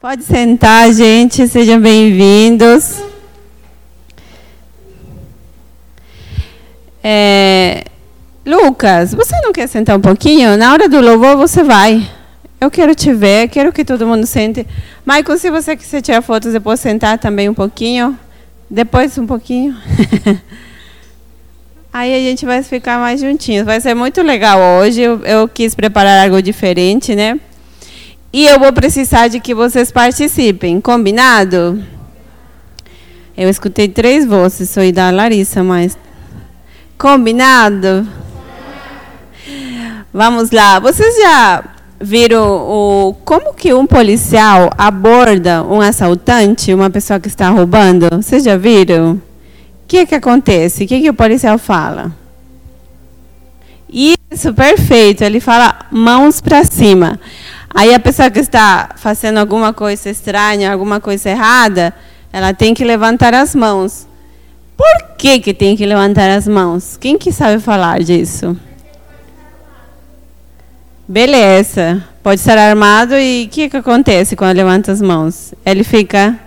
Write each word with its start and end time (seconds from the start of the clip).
Pode 0.00 0.22
sentar, 0.22 0.92
gente. 0.92 1.48
Sejam 1.48 1.80
bem-vindos. 1.80 3.02
É, 7.02 7.82
Lucas, 8.46 9.12
você 9.12 9.34
não 9.40 9.52
quer 9.52 9.66
sentar 9.66 9.98
um 9.98 10.00
pouquinho? 10.00 10.56
Na 10.56 10.72
hora 10.72 10.88
do 10.88 11.00
louvor 11.00 11.36
você 11.36 11.64
vai. 11.64 12.08
Eu 12.60 12.70
quero 12.70 12.94
te 12.94 13.12
ver, 13.12 13.48
quero 13.48 13.72
que 13.72 13.84
todo 13.84 14.06
mundo 14.06 14.24
sente. 14.24 14.64
Michael, 15.04 15.36
se 15.36 15.50
você 15.50 15.74
quiser 15.74 16.00
tirar 16.00 16.22
fotos, 16.22 16.52
depois 16.52 16.78
sentar 16.78 17.18
também 17.18 17.48
um 17.48 17.54
pouquinho. 17.54 18.16
Depois 18.70 19.18
um 19.18 19.26
pouquinho. 19.26 19.76
Aí 21.92 22.14
a 22.14 22.20
gente 22.20 22.46
vai 22.46 22.62
ficar 22.62 23.00
mais 23.00 23.20
juntinhos. 23.20 23.66
Vai 23.66 23.80
ser 23.80 23.94
muito 23.94 24.22
legal 24.22 24.60
hoje. 24.78 25.00
Eu, 25.00 25.24
eu 25.24 25.48
quis 25.48 25.74
preparar 25.74 26.24
algo 26.24 26.40
diferente, 26.40 27.16
né? 27.16 27.40
E 28.30 28.46
eu 28.46 28.58
vou 28.58 28.72
precisar 28.72 29.28
de 29.28 29.40
que 29.40 29.54
vocês 29.54 29.90
participem. 29.90 30.80
Combinado? 30.80 31.82
Eu 33.36 33.48
escutei 33.48 33.88
três 33.88 34.26
vozes. 34.26 34.68
Sou 34.68 34.90
da 34.92 35.10
Larissa, 35.10 35.62
mas. 35.62 35.96
Combinado? 36.98 38.06
Vamos 40.12 40.50
lá. 40.50 40.78
Vocês 40.78 41.16
já 41.16 41.64
viram 42.00 42.46
o, 42.48 43.14
como 43.24 43.54
que 43.54 43.72
um 43.72 43.86
policial 43.86 44.70
aborda 44.76 45.64
um 45.64 45.80
assaltante, 45.80 46.74
uma 46.74 46.90
pessoa 46.90 47.18
que 47.18 47.28
está 47.28 47.48
roubando? 47.48 48.08
Vocês 48.10 48.44
já 48.44 48.58
viram? 48.58 49.12
O 49.12 49.20
que, 49.88 50.04
que 50.04 50.14
acontece? 50.14 50.84
O 50.84 50.86
que, 50.86 51.00
que 51.00 51.08
o 51.08 51.14
policial 51.14 51.56
fala? 51.56 52.12
Isso, 53.90 54.52
perfeito. 54.52 55.24
Ele 55.24 55.40
fala 55.40 55.86
mãos 55.90 56.42
para 56.42 56.62
cima. 56.64 57.18
Aí 57.74 57.94
a 57.94 58.00
pessoa 58.00 58.30
que 58.30 58.40
está 58.40 58.90
fazendo 58.96 59.38
alguma 59.38 59.72
coisa 59.72 60.08
estranha, 60.08 60.72
alguma 60.72 61.00
coisa 61.00 61.30
errada, 61.30 61.94
ela 62.32 62.54
tem 62.54 62.74
que 62.74 62.84
levantar 62.84 63.34
as 63.34 63.54
mãos. 63.54 64.06
Por 64.76 65.16
que, 65.16 65.40
que 65.40 65.52
tem 65.52 65.76
que 65.76 65.84
levantar 65.84 66.30
as 66.30 66.46
mãos? 66.46 66.96
Quem 66.96 67.18
que 67.18 67.32
sabe 67.32 67.60
falar 67.60 68.02
disso? 68.02 68.56
Beleza. 71.06 72.04
Pode 72.22 72.40
estar 72.40 72.58
armado 72.58 73.14
e 73.14 73.46
o 73.46 73.48
que, 73.48 73.68
que 73.68 73.76
acontece 73.76 74.36
quando 74.36 74.56
levanta 74.56 74.92
as 74.92 75.00
mãos? 75.00 75.54
Ele 75.64 75.82
fica 75.82 76.38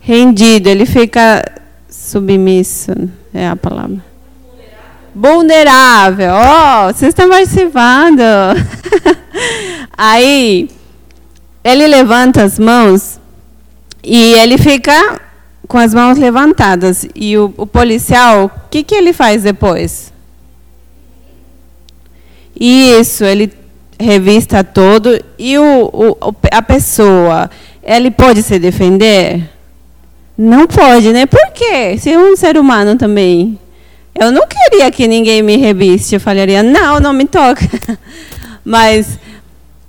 rendido, 0.00 0.68
ele 0.68 0.86
fica 0.86 1.44
submisso, 1.88 2.92
é 3.32 3.46
a 3.46 3.54
palavra. 3.54 4.02
Vulnerável. 5.14 6.32
Oh, 6.32 6.92
vocês 6.92 7.10
estão 7.10 7.28
participando. 7.28 8.22
Aí, 9.96 10.68
ele 11.64 11.86
levanta 11.86 12.42
as 12.42 12.58
mãos 12.58 13.20
e 14.02 14.34
ele 14.34 14.58
fica 14.58 15.20
com 15.68 15.78
as 15.78 15.94
mãos 15.94 16.18
levantadas. 16.18 17.06
E 17.14 17.36
o, 17.38 17.52
o 17.56 17.66
policial, 17.66 18.46
o 18.46 18.68
que, 18.68 18.82
que 18.82 18.94
ele 18.94 19.12
faz 19.12 19.42
depois? 19.42 20.12
Isso, 22.58 23.24
ele 23.24 23.52
revista 23.98 24.64
todo. 24.64 25.22
E 25.38 25.56
o, 25.58 25.90
o, 25.92 26.16
a 26.50 26.62
pessoa, 26.62 27.50
ele 27.82 28.10
pode 28.10 28.42
se 28.42 28.58
defender? 28.58 29.48
Não 30.36 30.66
pode, 30.66 31.12
né? 31.12 31.26
Por 31.26 31.52
quê? 31.52 31.96
Se 31.98 32.10
é 32.10 32.18
um 32.18 32.36
ser 32.36 32.56
humano 32.56 32.96
também. 32.96 33.58
Eu 34.14 34.30
não 34.30 34.46
queria 34.46 34.90
que 34.90 35.08
ninguém 35.08 35.42
me 35.42 35.56
reviste. 35.56 36.14
Eu 36.14 36.20
falaria, 36.20 36.62
não, 36.62 37.00
não 37.00 37.12
me 37.12 37.24
toca. 37.24 37.66
Mas 38.64 39.18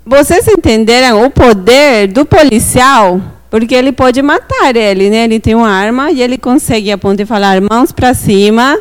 vocês 0.06 0.48
entenderam 0.48 1.24
o 1.26 1.30
poder 1.30 2.08
do 2.08 2.26
policial? 2.26 3.22
Porque 3.50 3.76
ele 3.76 3.92
pode 3.92 4.22
matar 4.22 4.76
ele, 4.76 5.10
né? 5.10 5.26
Ele 5.26 5.40
tem 5.40 5.56
uma 5.56 5.70
arma 5.70 6.12
e 6.12 6.22
ele 6.22 6.38
consegue 6.38 6.92
apontar 6.92 7.24
e 7.24 7.28
falar 7.28 7.62
mãos 7.62 7.92
para 7.92 8.14
cima 8.14 8.80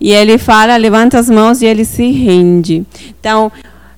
e 0.00 0.12
ele 0.12 0.38
fala, 0.38 0.76
levanta 0.76 1.18
as 1.18 1.28
mãos 1.28 1.62
e 1.62 1.66
ele 1.66 1.84
se 1.84 2.10
rende. 2.10 2.84
Então, 3.18 3.50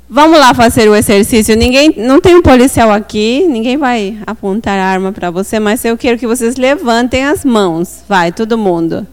vamos 0.08 0.38
lá 0.38 0.54
fazer 0.54 0.88
o 0.88 0.94
exercício. 0.94 1.56
Ninguém, 1.56 1.94
não 1.96 2.20
tem 2.20 2.34
um 2.34 2.42
policial 2.42 2.90
aqui, 2.90 3.46
ninguém 3.48 3.76
vai 3.76 4.16
apontar 4.26 4.78
a 4.78 4.84
arma 4.84 5.12
para 5.12 5.30
você, 5.30 5.58
mas 5.58 5.84
eu 5.84 5.96
quero 5.96 6.18
que 6.18 6.26
vocês 6.26 6.56
levantem 6.56 7.24
as 7.24 7.44
mãos. 7.44 8.02
Vai, 8.08 8.32
todo 8.32 8.56
mundo. 8.56 9.06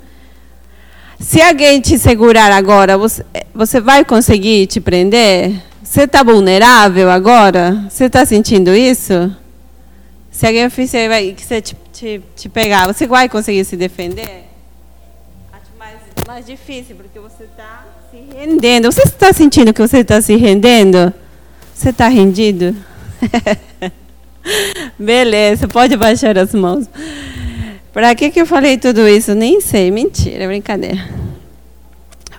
Se 1.19 1.41
alguém 1.41 1.81
te 1.81 1.97
segurar 1.97 2.51
agora, 2.51 2.97
você, 2.97 3.23
você 3.53 3.79
vai 3.79 4.03
conseguir 4.05 4.67
te 4.67 4.79
prender? 4.79 5.53
Você 5.93 6.05
está 6.05 6.23
vulnerável 6.23 7.07
agora? 7.11 7.85
Você 7.87 8.05
está 8.05 8.25
sentindo 8.25 8.73
isso? 8.73 9.31
Se 10.31 10.47
alguém 10.47 10.67
fizer, 10.67 11.07
que 11.35 11.45
você 11.45 11.61
te, 11.61 11.77
te, 11.93 12.19
te 12.35 12.49
pegar, 12.49 12.87
você 12.87 13.05
vai 13.05 13.29
conseguir 13.29 13.63
se 13.63 13.77
defender? 13.77 14.45
mais 16.27 16.47
difícil, 16.47 16.95
porque 16.95 17.19
você 17.19 17.43
está 17.43 17.85
se 18.09 18.17
rendendo. 18.35 18.91
Você 18.91 19.03
está 19.03 19.31
sentindo 19.31 19.71
que 19.71 19.81
você 19.81 19.99
está 19.99 20.19
se 20.19 20.35
rendendo? 20.35 21.13
Você 21.75 21.89
está 21.89 22.07
rendido? 22.07 22.75
Beleza, 24.97 25.67
pode 25.67 25.95
baixar 25.95 26.39
as 26.39 26.55
mãos. 26.55 26.89
Para 27.93 28.15
que, 28.15 28.31
que 28.31 28.41
eu 28.41 28.47
falei 28.47 28.79
tudo 28.79 29.07
isso? 29.07 29.35
Nem 29.35 29.61
sei, 29.61 29.91
mentira, 29.91 30.47
brincadeira. 30.47 31.07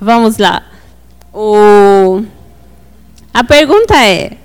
Vamos 0.01 0.39
lá. 0.39 0.67
O... 1.33 2.25
A 3.35 3.43
pergunta 3.43 3.97
é: 3.97 4.39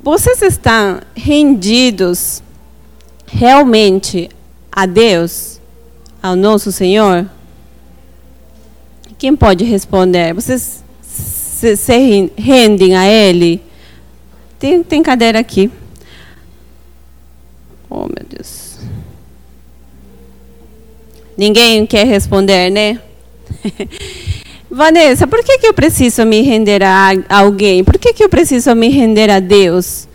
vocês 0.00 0.40
estão 0.40 1.00
rendidos 1.16 2.40
realmente 3.26 4.30
a 4.70 4.86
Deus, 4.86 5.60
ao 6.22 6.36
nosso 6.36 6.70
Senhor? 6.70 7.28
Quem 9.18 9.34
pode 9.34 9.64
responder? 9.64 10.32
Vocês 10.32 10.84
se, 11.02 12.32
rendem 12.36 12.96
a 12.96 13.04
Ele? 13.04 13.60
Tem, 14.60 14.80
tem 14.84 15.02
cadeira 15.02 15.40
aqui. 15.40 15.68
Oh, 17.90 18.02
meu 18.02 18.24
Deus. 18.28 18.78
Ninguém 21.36 21.84
quer 21.84 22.06
responder, 22.06 22.70
né? 22.70 23.00
Vanessa, 24.74 25.24
por 25.24 25.44
que, 25.44 25.58
que 25.58 25.68
eu 25.68 25.72
preciso 25.72 26.26
me 26.26 26.40
render 26.42 26.82
a 26.82 27.12
alguém? 27.28 27.84
Por 27.84 27.96
que, 27.96 28.12
que 28.12 28.24
eu 28.24 28.28
preciso 28.28 28.74
me 28.74 28.88
render 28.88 29.30
a 29.30 29.38
Deus? 29.38 30.08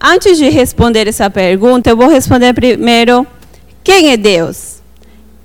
Antes 0.00 0.36
de 0.38 0.48
responder 0.48 1.06
essa 1.06 1.30
pergunta, 1.30 1.88
eu 1.88 1.96
vou 1.96 2.08
responder 2.08 2.52
primeiro: 2.52 3.24
quem 3.84 4.10
é 4.10 4.16
Deus? 4.16 4.82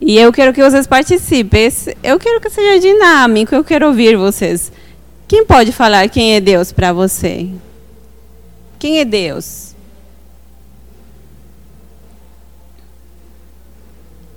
E 0.01 0.17
eu 0.17 0.33
quero 0.33 0.53
que 0.53 0.63
vocês 0.63 0.87
participem. 0.87 1.71
Eu 2.01 2.19
quero 2.19 2.41
que 2.41 2.49
seja 2.49 2.79
dinâmico, 2.79 3.53
eu 3.53 3.63
quero 3.63 3.85
ouvir 3.85 4.17
vocês. 4.17 4.71
Quem 5.27 5.45
pode 5.45 5.71
falar 5.71 6.09
quem 6.09 6.33
é 6.35 6.39
Deus 6.39 6.71
para 6.71 6.91
você? 6.91 7.47
Quem 8.79 8.99
é 8.99 9.05
Deus? 9.05 9.75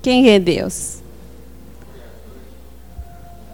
Quem 0.02 0.28
é 0.28 0.38
Deus? 0.38 0.99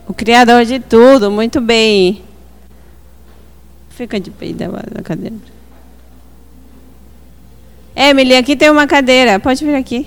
O 0.08 0.14
Criador 0.14 0.64
de 0.64 0.78
tudo, 0.78 1.30
muito 1.30 1.60
bem. 1.60 2.22
Fica 3.90 4.20
de 4.20 4.30
pé 4.30 4.52
da 4.52 5.02
cadeira. 5.02 5.36
Emily, 7.94 8.36
aqui 8.36 8.54
tem 8.54 8.70
uma 8.70 8.86
cadeira. 8.86 9.40
Pode 9.40 9.64
vir 9.64 9.74
aqui. 9.74 10.06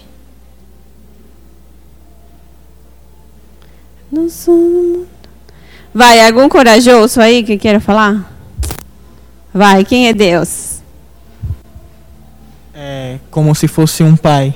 Não 4.12 4.30
sou. 4.30 5.08
Vai, 5.94 6.26
algum 6.26 6.48
corajoso 6.48 7.20
aí 7.20 7.44
que 7.44 7.58
queira 7.58 7.80
falar? 7.80 8.32
Vai, 9.52 9.84
quem 9.84 10.08
é 10.08 10.14
Deus? 10.14 10.82
É 12.76 13.18
como 13.32 13.54
se 13.56 13.68
fosse 13.68 14.04
um 14.04 14.16
pai. 14.16 14.56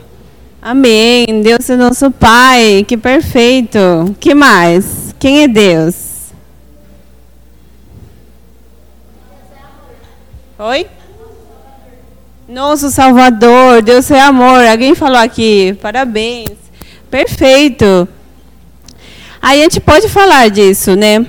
Amém. 0.62 1.26
Deus 1.44 1.70
é 1.70 1.76
nosso 1.76 2.10
pai. 2.12 2.86
Que 2.88 2.96
perfeito. 2.96 3.80
Que 4.20 4.34
mais? 4.36 5.03
Quem 5.24 5.44
é 5.44 5.48
Deus? 5.48 6.34
Oi? 10.60 10.86
Nosso 12.46 12.92
Salvador. 12.92 13.82
Deus 13.82 14.12
é 14.12 14.20
amor. 14.20 14.68
Alguém 14.68 14.94
falou 14.94 15.16
aqui. 15.16 15.78
Parabéns. 15.82 16.50
Perfeito. 17.10 18.06
Aí 19.42 19.62
a 19.62 19.64
gente 19.64 19.80
pode 19.80 20.10
falar 20.10 20.50
disso, 20.50 20.94
né? 20.94 21.26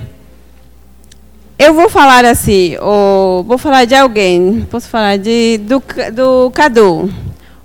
Eu 1.56 1.72
vou 1.72 1.88
falar 1.88 2.24
assim, 2.24 2.76
ou 2.80 3.44
vou 3.44 3.58
falar 3.58 3.84
de 3.84 3.94
alguém. 3.94 4.66
Posso 4.68 4.88
falar 4.88 5.18
de, 5.18 5.58
do, 5.58 5.80
do 6.12 6.50
Cadu. 6.50 7.14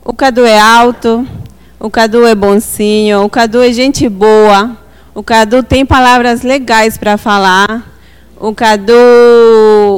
O 0.06 0.14
Cadu 0.14 0.46
é 0.46 0.60
alto, 0.60 1.28
o 1.80 1.90
Cadu 1.90 2.24
é 2.28 2.36
bonzinho, 2.36 3.24
o 3.24 3.30
Cadu 3.32 3.64
é 3.64 3.74
gente 3.74 4.08
boa, 4.08 4.78
o 5.20 5.22
Cadu 5.22 5.62
tem 5.62 5.86
palavras 5.86 6.44
legais 6.44 6.98
para 6.98 7.18
falar. 7.18 7.92
O 8.40 8.56
Cadu 8.56 8.94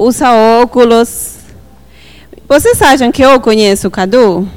usa 0.02 0.34
óculos. 0.34 1.36
Vocês 2.50 2.82
acham 2.82 3.12
que 3.12 3.22
eu 3.22 3.40
conheço 3.40 3.88
o 3.88 3.92
Cadu? 3.92 4.50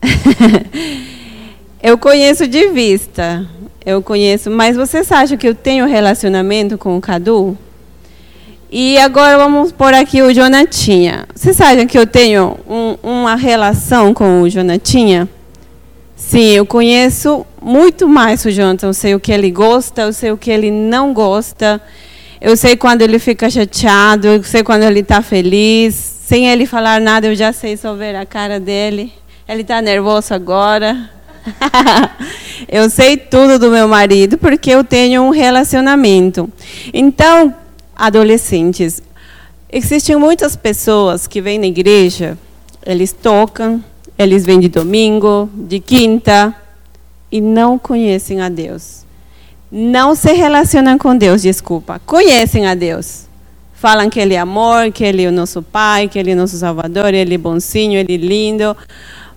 eu 1.82 1.98
conheço 1.98 2.46
de 2.46 2.68
vista. 2.68 3.44
Eu 3.84 4.00
conheço, 4.00 4.48
mas 4.48 4.76
vocês 4.76 5.10
acham 5.10 5.36
que 5.36 5.48
eu 5.48 5.56
tenho 5.56 5.86
relacionamento 5.86 6.78
com 6.78 6.96
o 6.96 7.00
Cadu? 7.00 7.58
E 8.70 8.96
agora 8.98 9.36
vamos 9.38 9.72
por 9.72 9.92
aqui 9.92 10.22
o 10.22 10.32
Jonatinha. 10.32 11.26
Vocês 11.34 11.60
acham 11.60 11.84
que 11.84 11.98
eu 11.98 12.06
tenho 12.06 12.56
um, 12.70 12.96
uma 13.02 13.34
relação 13.34 14.14
com 14.14 14.42
o 14.42 14.48
Jonatinha? 14.48 15.28
Sim, 16.16 16.50
eu 16.50 16.64
conheço 16.64 17.44
muito 17.60 18.08
mais 18.08 18.44
o 18.44 18.50
Jonathan. 18.50 18.88
Eu 18.88 18.94
sei 18.94 19.14
o 19.14 19.20
que 19.20 19.32
ele 19.32 19.50
gosta, 19.50 20.02
eu 20.02 20.12
sei 20.12 20.32
o 20.32 20.36
que 20.36 20.50
ele 20.50 20.70
não 20.70 21.12
gosta. 21.12 21.80
Eu 22.40 22.56
sei 22.56 22.76
quando 22.76 23.02
ele 23.02 23.18
fica 23.18 23.50
chateado, 23.50 24.26
eu 24.26 24.42
sei 24.42 24.62
quando 24.62 24.82
ele 24.82 25.00
está 25.00 25.22
feliz. 25.22 25.94
Sem 25.94 26.48
ele 26.48 26.66
falar 26.66 27.00
nada, 27.00 27.26
eu 27.26 27.34
já 27.34 27.52
sei 27.52 27.76
só 27.76 27.94
ver 27.94 28.14
a 28.16 28.24
cara 28.24 28.60
dele. 28.60 29.12
Ele 29.48 29.62
está 29.62 29.82
nervoso 29.82 30.32
agora. 30.32 31.10
eu 32.68 32.88
sei 32.88 33.16
tudo 33.16 33.58
do 33.58 33.70
meu 33.70 33.86
marido 33.86 34.38
porque 34.38 34.70
eu 34.70 34.82
tenho 34.84 35.22
um 35.22 35.30
relacionamento. 35.30 36.50
Então, 36.92 37.54
adolescentes, 37.94 39.02
existem 39.70 40.16
muitas 40.16 40.56
pessoas 40.56 41.26
que 41.26 41.40
vêm 41.40 41.58
na 41.58 41.66
igreja, 41.66 42.38
eles 42.84 43.12
tocam, 43.12 43.82
eles 44.18 44.44
vêm 44.44 44.60
de 44.60 44.68
domingo, 44.68 45.48
de 45.54 45.80
quinta 45.80 46.54
e 47.30 47.40
não 47.40 47.78
conhecem 47.78 48.40
a 48.40 48.48
Deus. 48.48 49.04
Não 49.70 50.14
se 50.14 50.32
relacionam 50.32 50.96
com 50.98 51.16
Deus, 51.16 51.42
desculpa. 51.42 52.00
Conhecem 52.06 52.66
a 52.66 52.74
Deus. 52.74 53.26
Falam 53.74 54.08
que 54.08 54.20
Ele 54.20 54.34
é 54.34 54.38
amor, 54.38 54.92
que 54.92 55.04
Ele 55.04 55.24
é 55.24 55.28
o 55.28 55.32
nosso 55.32 55.62
Pai, 55.62 56.08
que 56.08 56.18
Ele 56.18 56.30
é 56.30 56.34
nosso 56.34 56.56
Salvador, 56.56 57.12
Ele 57.12 57.34
é 57.34 57.38
bonzinho, 57.38 57.98
Ele 57.98 58.14
é 58.14 58.16
lindo 58.16 58.76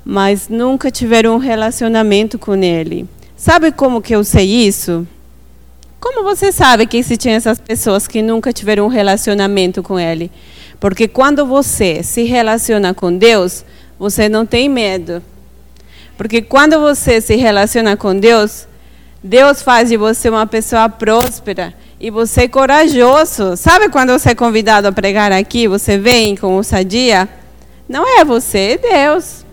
mas 0.09 0.47
nunca 0.47 0.89
tiveram 0.89 1.35
um 1.35 1.37
relacionamento 1.37 2.39
com 2.39 2.55
ele. 2.55 3.05
Sabe 3.35 3.73
como 3.73 4.01
que 4.01 4.15
eu 4.15 4.23
sei 4.23 4.45
isso? 4.65 5.05
Como 5.99 6.23
você 6.23 6.49
sabe 6.49 6.87
que 6.87 6.95
existem 6.95 7.33
essas 7.33 7.59
pessoas 7.59 8.07
que 8.07 8.21
nunca 8.21 8.53
tiveram 8.53 8.85
um 8.85 8.87
relacionamento 8.87 9.83
com 9.83 9.99
ele? 9.99 10.31
Porque 10.79 11.09
quando 11.09 11.45
você 11.45 12.01
se 12.03 12.23
relaciona 12.23 12.93
com 12.93 13.17
Deus, 13.17 13.65
você 13.99 14.29
não 14.29 14.45
tem 14.45 14.69
medo. 14.69 15.21
Porque 16.17 16.41
quando 16.41 16.79
você 16.79 17.21
se 17.21 17.35
relaciona 17.35 17.95
com 17.95 18.17
Deus, 18.17 18.67
Deus 19.23 19.61
faz 19.61 19.89
de 19.89 19.97
você 19.97 20.29
uma 20.29 20.47
pessoa 20.47 20.89
próspera 20.89 21.73
e 21.99 22.09
você 22.09 22.41
é 22.41 22.47
corajoso. 22.47 23.55
Sabe 23.55 23.89
quando 23.89 24.11
você 24.11 24.29
é 24.31 24.35
convidado 24.35 24.87
a 24.87 24.91
pregar 24.91 25.31
aqui, 25.31 25.67
você 25.67 25.97
vem 25.97 26.35
com 26.35 26.55
ousadia? 26.55 27.27
Não 27.87 28.05
é 28.19 28.23
você, 28.23 28.79
é 28.83 29.05
Deus. 29.07 29.45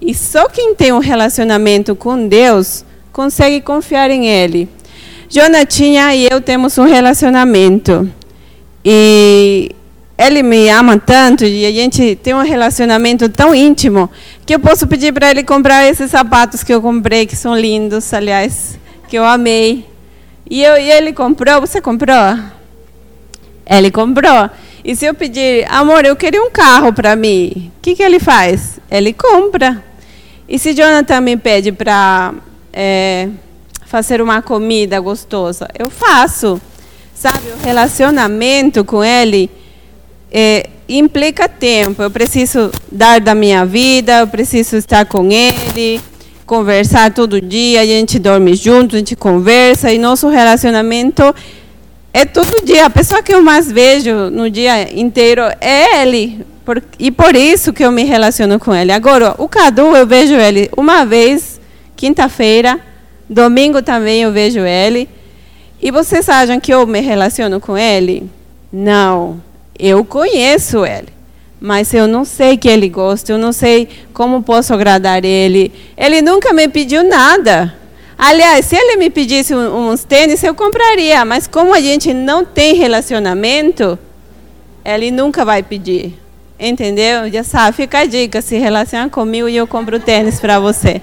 E 0.00 0.14
só 0.14 0.48
quem 0.48 0.74
tem 0.74 0.92
um 0.92 0.98
relacionamento 0.98 1.94
com 1.94 2.26
Deus 2.26 2.84
consegue 3.12 3.60
confiar 3.60 4.10
em 4.10 4.26
Ele. 4.26 4.68
Jonatinha 5.28 6.14
e 6.14 6.28
eu 6.30 6.40
temos 6.40 6.76
um 6.76 6.84
relacionamento. 6.84 8.10
E 8.84 9.70
ele 10.22 10.42
me 10.42 10.68
ama 10.68 10.98
tanto 10.98 11.44
e 11.44 11.66
a 11.66 11.70
gente 11.70 12.16
tem 12.16 12.34
um 12.34 12.42
relacionamento 12.42 13.28
tão 13.28 13.54
íntimo 13.54 14.10
que 14.46 14.54
eu 14.54 14.60
posso 14.60 14.86
pedir 14.86 15.12
para 15.12 15.30
ele 15.30 15.42
comprar 15.42 15.88
esses 15.88 16.10
sapatos 16.10 16.62
que 16.62 16.72
eu 16.72 16.80
comprei, 16.80 17.26
que 17.26 17.34
são 17.34 17.56
lindos, 17.58 18.12
aliás, 18.14 18.78
que 19.08 19.18
eu 19.18 19.24
amei. 19.24 19.84
E, 20.48 20.62
eu, 20.62 20.76
e 20.76 20.90
ele 20.90 21.12
comprou, 21.12 21.60
você 21.60 21.80
comprou? 21.80 22.38
Ele 23.66 23.90
comprou. 23.90 24.50
E 24.84 24.94
se 24.94 25.06
eu 25.06 25.14
pedir, 25.14 25.66
amor, 25.68 26.04
eu 26.04 26.14
queria 26.14 26.42
um 26.42 26.50
carro 26.50 26.92
para 26.92 27.16
mim, 27.16 27.72
o 27.78 27.80
que, 27.82 27.94
que 27.94 28.02
ele 28.02 28.18
faz? 28.18 28.78
Ele 28.90 29.12
compra. 29.12 29.82
E 30.48 30.58
se 30.58 30.74
Jonathan 30.74 31.20
me 31.20 31.36
pede 31.36 31.72
para 31.72 32.34
é, 32.72 33.28
fazer 33.86 34.20
uma 34.20 34.42
comida 34.42 35.00
gostosa, 35.00 35.68
eu 35.78 35.90
faço. 35.90 36.60
Sabe, 37.14 37.50
o 37.50 37.64
relacionamento 37.64 38.84
com 38.84 39.04
ele 39.04 39.48
é, 40.32 40.66
implica 40.88 41.48
tempo. 41.48 42.02
Eu 42.02 42.10
preciso 42.10 42.70
dar 42.90 43.20
da 43.20 43.34
minha 43.34 43.66
vida, 43.66 44.20
eu 44.20 44.26
preciso 44.26 44.76
estar 44.76 45.04
com 45.04 45.30
ele, 45.30 46.00
conversar 46.46 47.12
todo 47.12 47.40
dia, 47.40 47.82
a 47.82 47.86
gente 47.86 48.18
dorme 48.18 48.54
junto, 48.54 48.96
a 48.96 48.98
gente 48.98 49.14
conversa, 49.14 49.92
e 49.92 49.98
nosso 49.98 50.28
relacionamento 50.28 51.34
é 52.12 52.24
todo 52.24 52.64
dia. 52.64 52.86
A 52.86 52.90
pessoa 52.90 53.22
que 53.22 53.34
eu 53.34 53.42
mais 53.42 53.70
vejo 53.70 54.30
no 54.30 54.50
dia 54.50 54.98
inteiro 54.98 55.42
é 55.60 56.02
ele. 56.02 56.44
Por, 56.64 56.82
e 56.98 57.10
por 57.10 57.34
isso 57.34 57.72
que 57.72 57.84
eu 57.84 57.90
me 57.90 58.04
relaciono 58.04 58.58
com 58.58 58.74
ele. 58.74 58.92
Agora, 58.92 59.34
o 59.38 59.48
Cadu, 59.48 59.96
eu 59.96 60.06
vejo 60.06 60.34
ele 60.34 60.70
uma 60.76 61.04
vez, 61.04 61.60
quinta-feira, 61.96 62.78
domingo 63.28 63.82
também 63.82 64.22
eu 64.22 64.32
vejo 64.32 64.60
ele. 64.60 65.08
E 65.80 65.90
vocês 65.90 66.28
acham 66.28 66.60
que 66.60 66.72
eu 66.72 66.86
me 66.86 67.00
relaciono 67.00 67.58
com 67.58 67.76
ele? 67.76 68.30
Não. 68.72 69.40
Eu 69.82 70.04
conheço 70.04 70.86
ele. 70.86 71.08
Mas 71.60 71.92
eu 71.92 72.06
não 72.06 72.24
sei 72.24 72.56
que 72.56 72.68
ele 72.68 72.88
gosta, 72.88 73.32
eu 73.32 73.38
não 73.38 73.52
sei 73.52 73.88
como 74.14 74.40
posso 74.40 74.72
agradar 74.72 75.24
ele. 75.24 75.72
Ele 75.96 76.22
nunca 76.22 76.52
me 76.52 76.68
pediu 76.68 77.02
nada. 77.02 77.74
Aliás, 78.16 78.66
se 78.66 78.76
ele 78.76 78.96
me 78.96 79.10
pedisse 79.10 79.52
uns 79.52 80.04
tênis, 80.04 80.40
eu 80.44 80.54
compraria. 80.54 81.24
Mas 81.24 81.48
como 81.48 81.74
a 81.74 81.80
gente 81.80 82.14
não 82.14 82.44
tem 82.44 82.76
relacionamento, 82.76 83.98
ele 84.84 85.10
nunca 85.10 85.44
vai 85.44 85.64
pedir. 85.64 86.14
Entendeu? 86.60 87.28
Já 87.32 87.42
sabe, 87.42 87.76
fica 87.76 87.98
a 87.98 88.06
dica, 88.06 88.40
se 88.40 88.56
relaciona 88.58 89.10
comigo 89.10 89.48
e 89.48 89.56
eu 89.56 89.66
compro 89.66 89.98
tênis 89.98 90.38
para 90.38 90.60
você. 90.60 91.02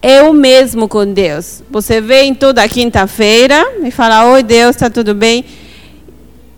Eu 0.00 0.32
mesmo 0.32 0.88
com 0.88 1.04
Deus. 1.04 1.62
Você 1.70 2.00
vem 2.00 2.34
toda 2.34 2.66
quinta-feira 2.66 3.62
e 3.84 3.90
fala, 3.90 4.30
oi 4.30 4.42
Deus, 4.42 4.74
está 4.74 4.88
tudo 4.88 5.14
bem? 5.14 5.44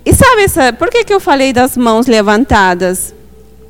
E 0.04 0.14
sabe, 0.14 0.42
essa, 0.42 0.72
por 0.72 0.88
que, 0.90 1.04
que 1.04 1.12
eu 1.12 1.20
falei 1.20 1.52
das 1.52 1.76
mãos 1.76 2.06
levantadas? 2.06 3.14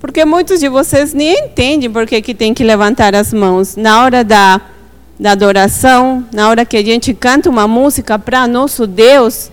Porque 0.00 0.24
muitos 0.24 0.60
de 0.60 0.68
vocês 0.68 1.12
nem 1.12 1.46
entendem 1.46 1.90
por 1.90 2.06
que, 2.06 2.22
que 2.22 2.34
tem 2.34 2.54
que 2.54 2.64
levantar 2.64 3.14
as 3.14 3.32
mãos. 3.32 3.76
Na 3.76 4.02
hora 4.02 4.24
da, 4.24 4.60
da 5.18 5.32
adoração, 5.32 6.24
na 6.32 6.48
hora 6.48 6.64
que 6.64 6.76
a 6.76 6.84
gente 6.84 7.12
canta 7.12 7.50
uma 7.50 7.68
música 7.68 8.18
para 8.18 8.46
nosso 8.46 8.86
Deus, 8.86 9.50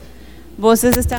vocês 0.58 0.96
estão 0.96 1.18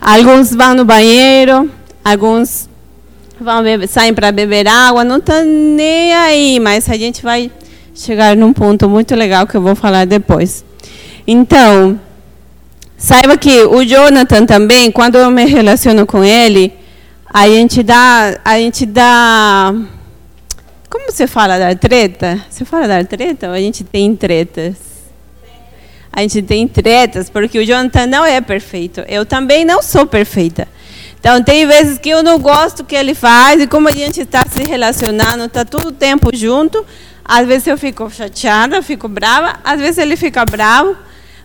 Alguns 0.00 0.54
vão 0.54 0.72
no 0.72 0.84
banheiro, 0.84 1.68
alguns 2.04 2.68
vão 3.40 3.60
beber, 3.60 3.88
saem 3.88 4.14
para 4.14 4.30
beber 4.30 4.68
água, 4.68 5.02
não 5.02 5.16
estão 5.16 5.44
nem 5.44 6.14
aí, 6.14 6.60
mas 6.60 6.88
a 6.88 6.96
gente 6.96 7.24
vai 7.24 7.50
chegar 7.96 8.36
num 8.36 8.52
ponto 8.52 8.88
muito 8.88 9.14
legal 9.14 9.46
que 9.46 9.56
eu 9.56 9.62
vou 9.62 9.74
falar 9.74 10.06
depois. 10.06 10.64
Então, 11.26 12.00
saiba 12.96 13.36
que 13.36 13.64
o 13.64 13.84
Jonathan 13.84 14.46
também, 14.46 14.90
quando 14.90 15.16
eu 15.16 15.30
me 15.30 15.44
relaciono 15.44 16.06
com 16.06 16.22
ele, 16.22 16.72
a 17.32 17.48
gente 17.48 17.82
dá, 17.82 18.38
a 18.44 18.58
gente 18.58 18.86
dá, 18.86 19.74
como 20.88 21.10
você 21.10 21.26
fala 21.26 21.58
dar 21.58 21.76
treta? 21.76 22.40
Você 22.48 22.64
fala 22.64 22.86
dar 22.86 23.04
treta 23.04 23.48
ou 23.48 23.54
a 23.54 23.58
gente 23.58 23.82
tem 23.82 24.14
tretas? 24.14 24.86
a 26.16 26.22
gente 26.22 26.40
tem 26.40 26.66
tretas, 26.66 27.28
porque 27.28 27.58
o 27.58 27.66
Jonathan 27.66 28.06
não 28.06 28.24
é 28.24 28.40
perfeito. 28.40 29.02
Eu 29.06 29.26
também 29.26 29.66
não 29.66 29.82
sou 29.82 30.06
perfeita. 30.06 30.66
Então, 31.20 31.42
tem 31.42 31.66
vezes 31.66 31.98
que 31.98 32.08
eu 32.08 32.22
não 32.22 32.38
gosto 32.38 32.78
do 32.78 32.84
que 32.84 32.94
ele 32.94 33.14
faz, 33.14 33.60
e 33.60 33.66
como 33.66 33.86
a 33.86 33.92
gente 33.92 34.22
está 34.22 34.42
se 34.48 34.64
relacionando, 34.64 35.44
está 35.44 35.62
todo 35.62 35.88
o 35.88 35.92
tempo 35.92 36.34
junto, 36.34 36.86
às 37.26 37.46
vezes 37.46 37.66
eu 37.66 37.76
fico 37.76 38.08
chateada, 38.08 38.82
fico 38.82 39.08
brava, 39.08 39.58
às 39.64 39.80
vezes 39.80 39.98
ele 39.98 40.16
fica 40.16 40.44
bravo, 40.44 40.96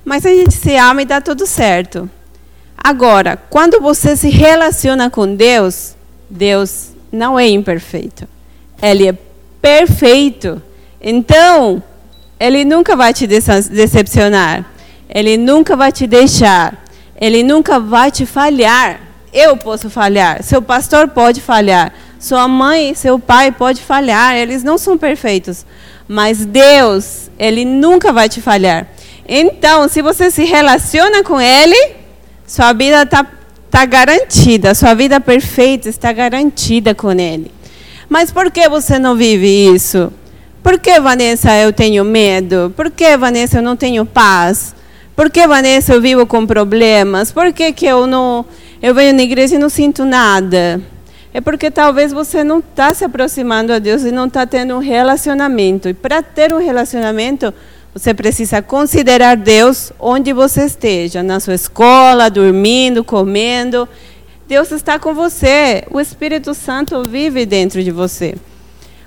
mas 0.05 0.25
a 0.25 0.29
gente 0.29 0.53
se 0.53 0.75
ama 0.75 1.01
e 1.01 1.05
dá 1.05 1.19
tudo 1.19 1.47
certo. 1.47 2.09
Agora, 2.77 3.37
quando 3.49 3.79
você 3.79 4.15
se 4.15 4.29
relaciona 4.29 5.09
com 5.09 5.35
Deus, 5.35 5.95
Deus 6.29 6.89
não 7.11 7.37
é 7.37 7.47
imperfeito. 7.47 8.27
Ele 8.81 9.07
é 9.07 9.17
perfeito. 9.61 10.61
Então, 10.99 11.83
ele 12.39 12.65
nunca 12.65 12.95
vai 12.95 13.13
te 13.13 13.27
decepcionar. 13.27 14.65
Ele 15.09 15.37
nunca 15.37 15.75
vai 15.75 15.91
te 15.91 16.07
deixar. 16.07 16.83
Ele 17.19 17.43
nunca 17.43 17.79
vai 17.79 18.09
te 18.09 18.25
falhar. 18.25 18.99
Eu 19.31 19.55
posso 19.57 19.89
falhar. 19.89 20.41
Seu 20.41 20.61
pastor 20.61 21.09
pode 21.09 21.39
falhar. 21.41 21.93
Sua 22.21 22.47
mãe, 22.47 22.93
seu 22.93 23.17
pai 23.17 23.51
pode 23.51 23.81
falhar. 23.81 24.35
Eles 24.35 24.63
não 24.63 24.77
são 24.77 24.95
perfeitos. 24.95 25.65
Mas 26.07 26.45
Deus, 26.45 27.31
Ele 27.39 27.65
nunca 27.65 28.13
vai 28.13 28.29
te 28.29 28.39
falhar. 28.39 28.87
Então, 29.27 29.89
se 29.89 30.03
você 30.03 30.29
se 30.29 30.45
relaciona 30.45 31.23
com 31.23 31.41
Ele, 31.41 31.95
sua 32.45 32.73
vida 32.73 33.01
está 33.01 33.25
tá 33.71 33.85
garantida. 33.85 34.75
Sua 34.75 34.93
vida 34.93 35.19
perfeita 35.19 35.89
está 35.89 36.13
garantida 36.13 36.93
com 36.93 37.11
Ele. 37.11 37.51
Mas 38.07 38.29
por 38.29 38.51
que 38.51 38.69
você 38.69 38.99
não 38.99 39.15
vive 39.15 39.73
isso? 39.73 40.13
Por 40.61 40.77
que, 40.77 40.99
Vanessa, 40.99 41.57
eu 41.57 41.73
tenho 41.73 42.05
medo? 42.05 42.71
Por 42.77 42.91
que, 42.91 43.17
Vanessa, 43.17 43.57
eu 43.57 43.63
não 43.63 43.75
tenho 43.75 44.05
paz? 44.05 44.75
Por 45.15 45.27
que, 45.31 45.47
Vanessa, 45.47 45.95
eu 45.95 45.99
vivo 45.99 46.27
com 46.27 46.45
problemas? 46.45 47.31
Por 47.31 47.51
que, 47.51 47.73
que 47.73 47.87
eu 47.87 48.05
não 48.05 48.45
eu 48.79 48.93
venho 48.93 49.11
na 49.11 49.23
igreja 49.23 49.55
e 49.55 49.59
não 49.59 49.69
sinto 49.69 50.05
nada? 50.05 50.79
É 51.33 51.39
porque 51.39 51.71
talvez 51.71 52.11
você 52.11 52.43
não 52.43 52.59
está 52.59 52.93
se 52.93 53.05
aproximando 53.05 53.71
a 53.71 53.79
Deus 53.79 54.03
e 54.03 54.11
não 54.11 54.27
está 54.27 54.45
tendo 54.45 54.75
um 54.75 54.79
relacionamento. 54.79 55.87
E 55.87 55.93
para 55.93 56.21
ter 56.21 56.53
um 56.53 56.59
relacionamento, 56.59 57.53
você 57.93 58.13
precisa 58.13 58.61
considerar 58.61 59.37
Deus 59.37 59.93
onde 59.97 60.33
você 60.33 60.65
esteja, 60.65 61.23
na 61.23 61.39
sua 61.39 61.53
escola, 61.53 62.29
dormindo, 62.29 63.03
comendo. 63.03 63.87
Deus 64.45 64.71
está 64.71 64.99
com 64.99 65.13
você. 65.13 65.85
O 65.89 66.01
Espírito 66.01 66.53
Santo 66.53 67.01
vive 67.07 67.45
dentro 67.45 67.81
de 67.81 67.91
você. 67.91 68.35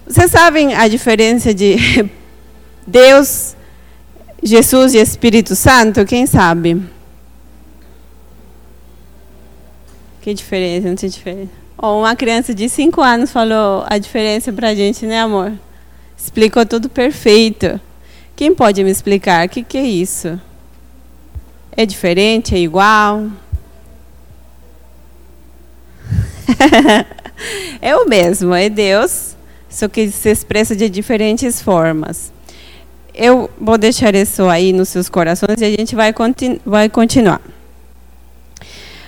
Vocês 0.07 0.31
sabem 0.31 0.75
a 0.75 0.88
diferença 0.88 1.52
de 1.52 1.76
Deus, 2.87 3.54
Jesus 4.43 4.95
e 4.95 4.99
Espírito 4.99 5.54
Santo? 5.54 6.07
Quem 6.07 6.26
sabe? 6.26 6.83
Que 10.23 10.33
diferença, 10.33 10.88
não 10.88 10.97
tem 10.97 11.11
diferença. 11.11 11.63
Uma 11.93 12.17
criança 12.17 12.55
de 12.55 12.67
5 12.67 13.03
anos 13.03 13.31
falou 13.31 13.85
a 13.87 13.99
diferença 13.99 14.50
para 14.50 14.69
a 14.69 14.75
gente, 14.75 15.05
né, 15.05 15.21
amor? 15.21 15.53
Explicou 16.17 16.64
tudo 16.64 16.88
perfeito. 16.88 17.79
Quem 18.35 18.55
pode 18.55 18.83
me 18.83 18.91
explicar? 18.91 19.47
O 19.47 19.50
que, 19.50 19.62
que 19.62 19.76
é 19.76 19.83
isso? 19.83 20.41
É 21.76 21.85
diferente? 21.85 22.55
É 22.55 22.59
igual? 22.59 23.29
é 27.83 27.95
o 27.95 28.09
mesmo, 28.09 28.55
é 28.55 28.71
Deus, 28.71 29.37
só 29.69 29.87
que 29.87 30.11
se 30.11 30.31
expressa 30.31 30.75
de 30.75 30.88
diferentes 30.88 31.61
formas. 31.61 32.33
Eu 33.14 33.50
vou 33.61 33.76
deixar 33.76 34.14
isso 34.14 34.49
aí 34.49 34.73
nos 34.73 34.88
seus 34.88 35.11
corações 35.11 35.61
e 35.61 35.64
a 35.64 35.71
gente 35.71 35.95
vai, 35.95 36.14
continu 36.14 36.59
vai 36.64 36.88
continuar. 36.88 37.43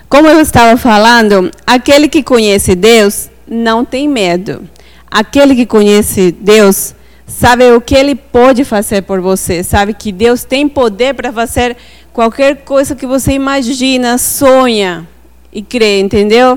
Como 0.08 0.28
eu 0.28 0.38
estava 0.40 0.76
falando, 0.76 1.50
aquele 1.66 2.08
que 2.08 2.22
conhece 2.22 2.76
Deus 2.76 3.28
não 3.46 3.84
tem 3.84 4.08
medo. 4.08 4.68
Aquele 5.10 5.56
que 5.56 5.66
conhece 5.66 6.30
Deus 6.30 6.94
sabe 7.26 7.72
o 7.72 7.80
que 7.80 7.96
ele 7.96 8.14
pode 8.14 8.64
fazer 8.64 9.02
por 9.02 9.20
você, 9.20 9.64
sabe 9.64 9.92
que 9.92 10.12
Deus 10.12 10.44
tem 10.44 10.68
poder 10.68 11.12
para 11.12 11.32
fazer 11.32 11.76
qualquer 12.12 12.58
coisa 12.58 12.94
que 12.94 13.04
você 13.04 13.32
imagina, 13.32 14.16
sonha 14.16 15.08
e 15.52 15.60
crê, 15.60 15.98
entendeu? 15.98 16.56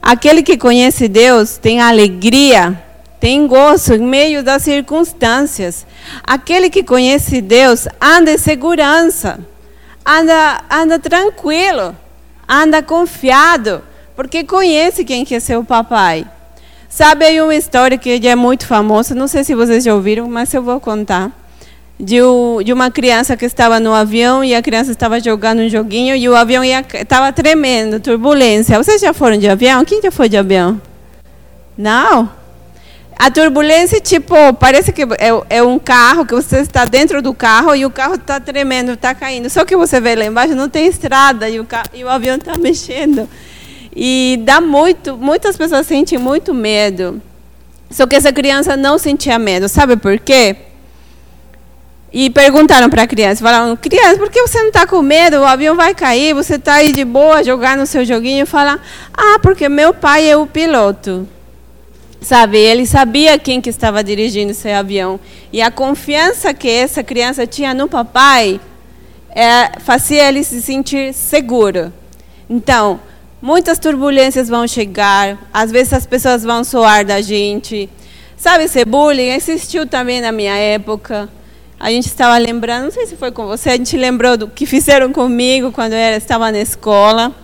Aquele 0.00 0.42
que 0.42 0.56
conhece 0.56 1.06
Deus 1.06 1.58
tem 1.58 1.82
alegria, 1.82 2.82
tem 3.20 3.46
gozo 3.46 3.92
em 3.92 3.98
meio 3.98 4.42
das 4.42 4.62
circunstâncias. 4.62 5.86
Aquele 6.24 6.70
que 6.70 6.82
conhece 6.82 7.42
Deus 7.42 7.86
anda 8.00 8.32
em 8.32 8.38
segurança, 8.38 9.38
anda, 10.06 10.64
anda 10.70 10.98
tranquilo 10.98 11.94
anda 12.50 12.82
confiado, 12.82 13.80
porque 14.16 14.42
conhece 14.42 15.04
quem 15.04 15.24
que 15.24 15.36
é 15.36 15.40
seu 15.40 15.62
papai. 15.62 16.26
Sabe 16.88 17.24
aí 17.24 17.40
uma 17.40 17.54
história 17.54 17.96
que 17.96 18.26
é 18.26 18.34
muito 18.34 18.66
famosa, 18.66 19.14
não 19.14 19.28
sei 19.28 19.44
se 19.44 19.54
vocês 19.54 19.84
já 19.84 19.94
ouviram, 19.94 20.28
mas 20.28 20.52
eu 20.52 20.60
vou 20.60 20.80
contar. 20.80 21.30
De, 21.98 22.20
o, 22.20 22.62
de 22.64 22.72
uma 22.72 22.90
criança 22.90 23.36
que 23.36 23.44
estava 23.44 23.78
no 23.78 23.92
avião 23.92 24.42
e 24.42 24.54
a 24.54 24.62
criança 24.62 24.90
estava 24.90 25.20
jogando 25.20 25.60
um 25.60 25.68
joguinho 25.68 26.16
e 26.16 26.28
o 26.28 26.34
avião 26.34 26.64
estava 26.64 27.30
tremendo, 27.30 28.00
turbulência. 28.00 28.82
Vocês 28.82 29.00
já 29.00 29.12
foram 29.12 29.36
de 29.36 29.48
avião? 29.48 29.84
Quem 29.84 30.00
já 30.02 30.10
foi 30.10 30.28
de 30.28 30.38
avião? 30.38 30.80
Não? 31.76 32.39
A 33.20 33.30
turbulência, 33.30 34.00
tipo, 34.00 34.34
parece 34.54 34.92
que 34.92 35.02
é, 35.02 35.58
é, 35.58 35.62
um 35.62 35.78
carro, 35.78 36.24
que 36.24 36.34
você 36.34 36.60
está 36.60 36.86
dentro 36.86 37.20
do 37.20 37.34
carro 37.34 37.76
e 37.76 37.84
o 37.84 37.90
carro 37.90 38.14
está 38.14 38.40
tremendo, 38.40 38.92
está 38.92 39.14
caindo. 39.14 39.50
Só 39.50 39.62
que 39.62 39.76
você 39.76 40.00
vê 40.00 40.14
lá 40.14 40.24
embaixo, 40.24 40.54
não 40.54 40.70
tem 40.70 40.86
estrada 40.86 41.46
e 41.46 41.60
o, 41.60 41.66
carro, 41.66 41.90
e 41.92 42.02
o 42.02 42.08
avião 42.08 42.36
está 42.36 42.56
mexendo. 42.56 43.28
E 43.94 44.40
dá 44.42 44.58
muito, 44.58 45.18
muitas 45.18 45.54
pessoas 45.54 45.86
sentem 45.86 46.18
muito 46.18 46.54
medo. 46.54 47.20
Só 47.90 48.06
que 48.06 48.16
essa 48.16 48.32
criança 48.32 48.74
não 48.74 48.96
sentia 48.96 49.38
medo. 49.38 49.68
Sabe 49.68 49.98
por 49.98 50.18
quê? 50.18 50.56
E 52.10 52.30
perguntaram 52.30 52.88
para 52.88 53.02
a 53.02 53.06
criança, 53.06 53.44
falaram, 53.44 53.76
criança, 53.76 54.16
por 54.16 54.30
que 54.30 54.40
você 54.40 54.60
não 54.60 54.68
está 54.68 54.86
com 54.86 55.02
medo? 55.02 55.40
O 55.40 55.44
avião 55.44 55.76
vai 55.76 55.94
cair, 55.94 56.32
você 56.32 56.54
está 56.54 56.76
aí 56.76 56.90
de 56.90 57.04
boa, 57.04 57.44
jogando 57.44 57.80
no 57.80 57.86
seu 57.86 58.02
joguinho. 58.02 58.44
E 58.44 58.46
fala, 58.46 58.80
ah, 59.12 59.38
porque 59.42 59.68
meu 59.68 59.92
pai 59.92 60.26
é 60.26 60.38
o 60.38 60.46
piloto. 60.46 61.28
Sabe, 62.20 62.58
ele 62.58 62.86
sabia 62.86 63.38
quem 63.38 63.60
que 63.60 63.70
estava 63.70 64.04
dirigindo 64.04 64.50
esse 64.50 64.68
avião. 64.70 65.18
E 65.52 65.62
a 65.62 65.70
confiança 65.70 66.52
que 66.52 66.68
essa 66.68 67.02
criança 67.02 67.46
tinha 67.46 67.72
no 67.72 67.88
papai 67.88 68.60
é, 69.30 69.78
fazia 69.80 70.28
ele 70.28 70.44
se 70.44 70.60
sentir 70.60 71.14
seguro. 71.14 71.92
Então, 72.48 73.00
muitas 73.40 73.78
turbulências 73.78 74.48
vão 74.48 74.66
chegar, 74.66 75.38
às 75.52 75.70
vezes 75.70 75.92
as 75.92 76.04
pessoas 76.04 76.44
vão 76.44 76.62
soar 76.62 77.04
da 77.04 77.22
gente. 77.22 77.88
Sabe, 78.36 78.64
esse 78.64 78.84
bullying 78.84 79.30
existiu 79.30 79.86
também 79.86 80.20
na 80.20 80.32
minha 80.32 80.54
época. 80.56 81.28
A 81.78 81.90
gente 81.90 82.06
estava 82.06 82.36
lembrando, 82.36 82.84
não 82.84 82.90
sei 82.90 83.06
se 83.06 83.16
foi 83.16 83.30
com 83.30 83.46
você, 83.46 83.70
a 83.70 83.76
gente 83.76 83.96
lembrou 83.96 84.36
do 84.36 84.48
que 84.48 84.66
fizeram 84.66 85.10
comigo 85.12 85.72
quando 85.72 85.94
eu 85.94 86.16
estava 86.16 86.52
na 86.52 86.58
escola. 86.58 87.34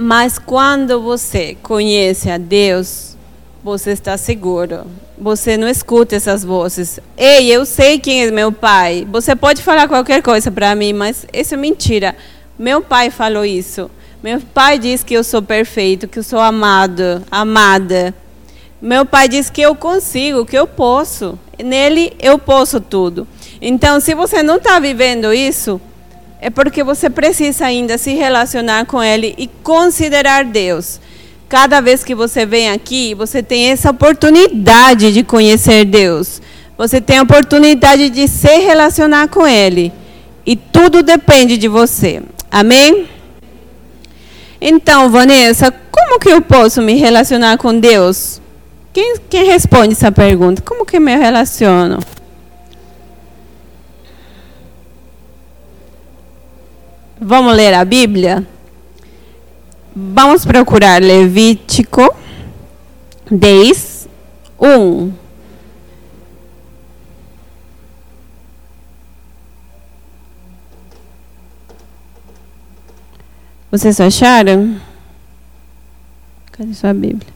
Mas 0.00 0.38
quando 0.38 1.02
você 1.02 1.56
conhece 1.60 2.30
a 2.30 2.38
Deus, 2.38 3.16
você 3.64 3.90
está 3.90 4.16
seguro. 4.16 4.86
Você 5.18 5.56
não 5.56 5.68
escuta 5.68 6.14
essas 6.14 6.44
vozes. 6.44 7.00
Ei, 7.16 7.50
eu 7.50 7.66
sei 7.66 7.98
quem 7.98 8.22
é 8.22 8.30
meu 8.30 8.52
pai. 8.52 9.04
Você 9.10 9.34
pode 9.34 9.60
falar 9.60 9.88
qualquer 9.88 10.22
coisa 10.22 10.52
para 10.52 10.72
mim, 10.76 10.92
mas 10.92 11.26
isso 11.32 11.54
é 11.54 11.56
mentira. 11.56 12.14
Meu 12.56 12.80
pai 12.80 13.10
falou 13.10 13.44
isso. 13.44 13.90
Meu 14.22 14.40
pai 14.40 14.78
diz 14.78 15.02
que 15.02 15.14
eu 15.14 15.24
sou 15.24 15.42
perfeito, 15.42 16.06
que 16.06 16.20
eu 16.20 16.22
sou 16.22 16.38
amado, 16.38 17.20
amada. 17.28 18.14
Meu 18.80 19.04
pai 19.04 19.28
diz 19.28 19.50
que 19.50 19.62
eu 19.62 19.74
consigo, 19.74 20.46
que 20.46 20.56
eu 20.56 20.68
posso. 20.68 21.36
Nele 21.58 22.12
eu 22.20 22.38
posso 22.38 22.80
tudo. 22.80 23.26
Então, 23.60 23.98
se 23.98 24.14
você 24.14 24.44
não 24.44 24.58
está 24.58 24.78
vivendo 24.78 25.34
isso, 25.34 25.80
é 26.40 26.50
porque 26.50 26.84
você 26.84 27.10
precisa 27.10 27.66
ainda 27.66 27.98
se 27.98 28.14
relacionar 28.14 28.86
com 28.86 29.02
Ele 29.02 29.34
e 29.36 29.48
considerar 29.62 30.44
Deus. 30.44 31.00
Cada 31.48 31.80
vez 31.80 32.04
que 32.04 32.14
você 32.14 32.46
vem 32.46 32.70
aqui, 32.70 33.14
você 33.14 33.42
tem 33.42 33.70
essa 33.70 33.90
oportunidade 33.90 35.12
de 35.12 35.24
conhecer 35.24 35.84
Deus. 35.84 36.40
Você 36.76 37.00
tem 37.00 37.18
a 37.18 37.22
oportunidade 37.22 38.08
de 38.10 38.28
se 38.28 38.58
relacionar 38.58 39.28
com 39.28 39.46
Ele. 39.46 39.92
E 40.46 40.54
tudo 40.54 41.02
depende 41.02 41.56
de 41.56 41.66
você. 41.66 42.22
Amém? 42.50 43.08
Então, 44.60 45.10
Vanessa, 45.10 45.72
como 45.90 46.20
que 46.20 46.28
eu 46.28 46.40
posso 46.40 46.80
me 46.80 46.94
relacionar 46.94 47.58
com 47.58 47.78
Deus? 47.78 48.40
Quem, 48.92 49.16
quem 49.28 49.44
responde 49.44 49.92
essa 49.92 50.12
pergunta? 50.12 50.62
Como 50.62 50.86
que 50.86 51.00
me 51.00 51.16
relaciono? 51.16 51.98
Vamos 57.20 57.56
ler 57.56 57.74
a 57.74 57.84
Bíblia? 57.84 58.46
Vamos 59.94 60.44
procurar 60.44 61.02
Levítico 61.02 62.14
10, 63.28 64.08
1. 64.60 65.12
Vocês 73.72 74.00
acharam? 74.00 74.80
Cadê 76.52 76.72
sua 76.74 76.94
Bíblia? 76.94 77.32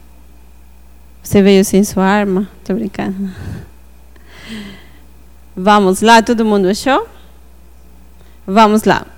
Você 1.21 1.41
veio 1.41 1.65
sem 1.65 1.83
sua 1.83 2.05
arma? 2.05 2.49
Tô 2.63 2.73
brincando. 2.73 3.31
Vamos 5.55 6.01
lá, 6.01 6.21
todo 6.23 6.45
mundo 6.45 6.69
achou? 6.69 7.07
Vamos 8.47 8.85
lá. 8.85 9.12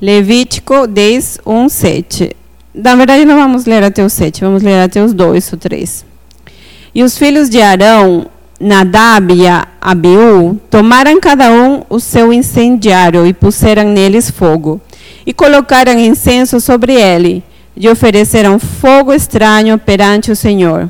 Levítico 0.00 0.86
10, 0.86 1.40
1, 1.44 1.68
7. 1.68 2.36
Na 2.72 2.94
verdade, 2.94 3.24
não 3.24 3.34
vamos 3.34 3.64
ler 3.64 3.82
até 3.82 4.04
o 4.04 4.08
7, 4.08 4.42
vamos 4.42 4.62
ler 4.62 4.80
até 4.80 5.02
os 5.02 5.12
2 5.12 5.52
ou 5.52 5.58
3. 5.58 6.06
E 6.94 7.02
os 7.02 7.18
filhos 7.18 7.50
de 7.50 7.60
Arão, 7.60 8.26
Nadab 8.60 9.34
e 9.34 9.42
Abiú, 9.80 10.56
tomaram 10.70 11.20
cada 11.20 11.50
um 11.50 11.82
o 11.90 11.98
seu 11.98 12.32
incendiário 12.32 13.26
e 13.26 13.32
puseram 13.32 13.88
neles 13.88 14.30
fogo. 14.30 14.80
E 15.26 15.32
colocaram 15.32 15.98
incenso 15.98 16.60
sobre 16.60 16.94
ele, 16.94 17.42
e 17.76 17.88
ofereceram 17.88 18.58
fogo 18.60 19.12
estranho 19.12 19.78
perante 19.78 20.30
o 20.30 20.36
Senhor, 20.36 20.88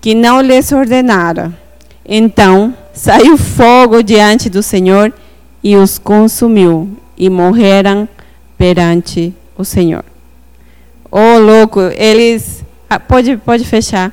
que 0.00 0.12
não 0.12 0.40
lhes 0.40 0.72
ordenara. 0.72 1.52
Então 2.04 2.74
saiu 2.92 3.38
fogo 3.38 4.02
diante 4.02 4.50
do 4.50 4.60
Senhor 4.60 5.12
e 5.62 5.76
os 5.76 5.98
consumiu, 5.98 6.90
e 7.16 7.30
morreram 7.30 8.08
perante 8.60 9.34
o 9.56 9.64
Senhor. 9.64 10.04
Oh, 11.10 11.38
louco, 11.38 11.80
eles. 11.96 12.62
Ah, 12.90 13.00
pode, 13.00 13.38
pode 13.38 13.64
fechar. 13.64 14.12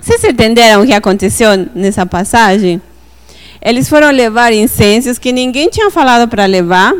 Vocês 0.00 0.24
entenderam 0.24 0.82
o 0.82 0.86
que 0.86 0.94
aconteceu 0.94 1.50
nessa 1.74 2.06
passagem? 2.06 2.80
Eles 3.60 3.86
foram 3.86 4.10
levar 4.10 4.54
incensos 4.54 5.18
que 5.18 5.32
ninguém 5.32 5.68
tinha 5.68 5.90
falado 5.90 6.26
para 6.30 6.46
levar. 6.46 6.94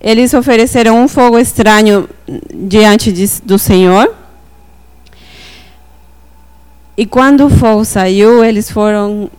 Eles 0.00 0.32
ofereceram 0.32 0.98
um 0.98 1.08
fogo 1.08 1.38
estranho 1.38 2.08
diante 2.54 3.12
de, 3.12 3.26
do 3.44 3.58
Senhor. 3.58 4.14
E 6.96 7.04
quando 7.04 7.44
o 7.44 7.50
fogo 7.50 7.84
saiu, 7.84 8.42
eles 8.42 8.70
foram 8.70 9.30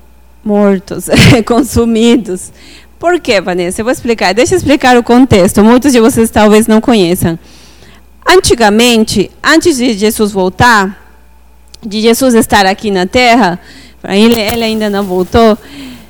mortos, 0.46 1.08
consumidos. 1.48 2.52
Por 3.00 3.20
quê, 3.20 3.40
Vanessa? 3.40 3.82
Eu 3.82 3.86
vou 3.86 3.92
explicar. 3.92 4.34
Deixa 4.34 4.56
eu 4.56 4.58
explicar 4.58 4.98
o 4.98 5.04
contexto. 5.04 5.64
Muitos 5.64 5.92
de 5.92 6.00
vocês 6.00 6.30
talvez 6.30 6.68
não 6.68 6.82
conheçam. 6.82 7.38
Antigamente, 8.26 9.32
antes 9.44 9.78
de 9.78 9.94
Jesus 9.94 10.32
voltar, 10.32 11.08
de 11.86 12.02
Jesus 12.02 12.34
estar 12.34 12.66
aqui 12.66 12.92
na 12.92 13.06
Terra, 13.06 13.60
ele, 14.04 14.40
ele 14.40 14.64
ainda 14.64 14.90
não 14.90 15.04
voltou, 15.04 15.58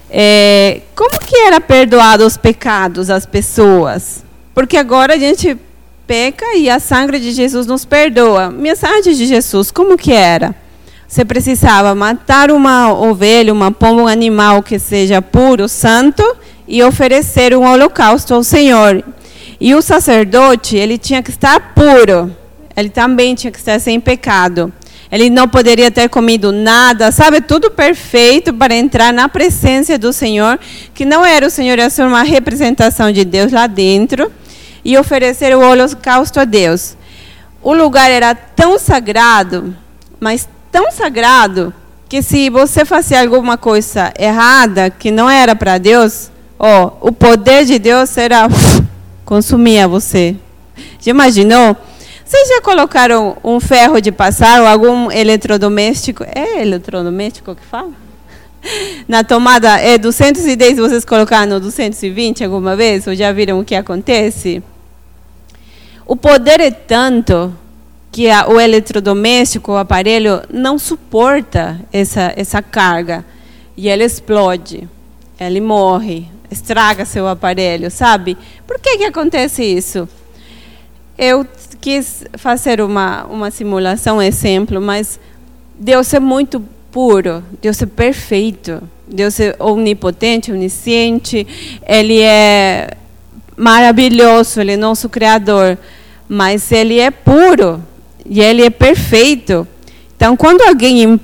é, 0.10 0.82
como 0.96 1.20
que 1.20 1.36
era 1.36 1.60
perdoado 1.60 2.26
os 2.26 2.38
pecados 2.38 3.08
das 3.08 3.26
pessoas? 3.26 4.24
Porque 4.56 4.78
agora 4.78 5.14
a 5.14 5.18
gente 5.18 5.58
peca 6.08 6.56
e 6.56 6.70
a 6.70 6.80
sangue 6.80 7.20
de 7.20 7.32
Jesus 7.32 7.68
nos 7.68 7.84
perdoa. 7.84 8.50
Mensagem 8.50 9.14
de 9.14 9.26
Jesus, 9.26 9.70
como 9.70 9.98
que 9.98 10.14
era? 10.14 10.56
Você 11.08 11.24
precisava 11.24 11.94
matar 11.94 12.50
uma 12.52 12.92
ovelha, 12.94 13.54
uma 13.54 13.72
pomba, 13.72 14.04
um 14.04 14.08
animal 14.08 14.64
que 14.64 14.80
seja 14.80 15.22
puro, 15.22 15.68
santo, 15.70 16.24
e 16.68 16.84
oferecer 16.84 17.56
um 17.56 17.66
holocausto 17.66 18.34
ao 18.34 18.44
Senhor. 18.44 19.04
E 19.60 19.74
o 19.74 19.82
sacerdote, 19.82 20.76
ele 20.76 20.98
tinha 20.98 21.24
que 21.24 21.32
estar 21.32 21.74
puro. 21.74 22.36
Ele 22.76 22.90
também 22.90 23.34
tinha 23.34 23.52
que 23.52 23.58
estar 23.58 23.80
sem 23.80 24.00
pecado. 24.00 24.72
Ele 25.12 25.30
não 25.30 25.48
poderia 25.48 25.90
ter 25.90 26.10
comido 26.10 26.52
nada, 26.52 27.12
sabe? 27.12 27.40
Tudo 27.40 27.72
perfeito 27.72 28.54
para 28.54 28.76
entrar 28.76 29.14
na 29.14 29.30
presença 29.30 29.98
do 29.98 30.12
Senhor, 30.12 30.60
que 30.94 31.06
não 31.06 31.26
era 31.26 31.48
o 31.48 31.50
Senhor, 31.50 31.80
era 31.80 31.92
uma 32.00 32.24
representação 32.24 33.12
de 33.12 33.24
Deus 33.24 33.52
lá 33.52 33.68
dentro, 33.68 34.32
e 34.84 34.98
oferecer 34.98 35.56
o 35.56 35.62
holocausto 35.62 36.40
a 36.40 36.46
Deus. 36.46 36.98
O 37.62 37.74
lugar 37.74 38.12
era 38.12 38.36
tão 38.36 38.78
sagrado, 38.78 39.76
mas 40.20 40.48
tão 40.72 40.92
sagrado, 40.92 41.74
que 42.10 42.22
se 42.22 42.50
você 42.50 42.86
fazia 42.86 43.22
alguma 43.22 43.58
coisa 43.58 44.14
errada, 44.20 44.90
que 44.90 45.10
não 45.10 45.30
era 45.30 45.56
para 45.56 45.78
Deus, 45.78 46.30
ó, 46.58 46.92
o 47.02 47.12
poder 47.12 47.66
de 47.66 47.80
Deus 47.80 48.18
era 48.18 48.48
consumia 49.26 49.88
você. 49.88 50.36
Já 51.00 51.12
imaginou? 51.12 51.76
Vocês 52.24 52.50
já 52.50 52.62
colocaram 52.62 53.38
um 53.44 53.60
ferro 53.60 54.02
de 54.02 54.12
passar 54.12 54.62
ou 54.62 54.68
algum 54.68 55.12
eletrodoméstico? 55.12 56.26
É 56.26 56.62
eletrodoméstico 56.62 57.56
que 57.56 57.64
fala? 57.64 57.92
Na 59.08 59.24
tomada 59.24 59.80
é 59.80 59.98
210, 59.98 60.78
vocês 60.78 61.06
colocaram 61.06 61.54
no 61.54 61.60
220 61.60 62.44
alguma 62.44 62.76
vez? 62.76 63.08
Ou 63.08 63.16
já 63.16 63.32
viram 63.32 63.60
o 63.60 63.66
que 63.66 63.76
acontece? 63.76 64.62
O 66.06 66.16
poder 66.16 66.60
é 66.60 66.72
tanto 66.72 67.54
que 68.12 68.30
a, 68.30 68.48
o 68.48 68.60
eletrodoméstico, 68.60 69.74
o 69.74 69.78
aparelho, 69.78 70.42
não 70.52 70.80
suporta 70.80 71.80
essa, 71.92 72.34
essa 72.36 72.62
carga. 72.62 73.24
E 73.76 73.90
ele 73.90 74.04
explode. 74.04 74.90
Ele 75.40 75.62
morre. 75.62 76.28
Estraga 76.50 77.06
seu 77.06 77.28
aparelho, 77.28 77.92
sabe? 77.92 78.38
Por 78.66 78.80
que, 78.80 78.98
que 78.98 79.04
acontece 79.04 79.64
isso? 79.64 80.08
Eu 81.18 81.46
quis 81.82 82.24
fazer 82.38 82.82
uma, 82.82 83.26
uma 83.26 83.52
simulação, 83.52 84.22
exemplo, 84.22 84.80
mas 84.80 85.20
Deus 85.78 86.14
é 86.14 86.20
muito 86.20 86.64
puro, 86.92 87.44
Deus 87.62 87.82
é 87.82 87.86
perfeito, 87.86 88.82
Deus 89.08 89.40
é 89.40 89.56
onipotente, 89.60 90.52
onisciente, 90.52 91.46
Ele 91.88 92.22
é 92.22 92.92
maravilhoso, 93.56 94.62
Ele 94.62 94.74
é 94.74 94.78
nosso 94.78 95.10
Criador, 95.10 95.78
mas 96.28 96.72
Ele 96.72 97.00
é 97.00 97.12
puro 97.12 97.84
e 98.26 98.42
Ele 98.42 98.64
é 98.64 98.70
perfeito. 98.70 99.68
Então, 100.16 100.36
quando 100.36 100.62
alguém 100.62 101.20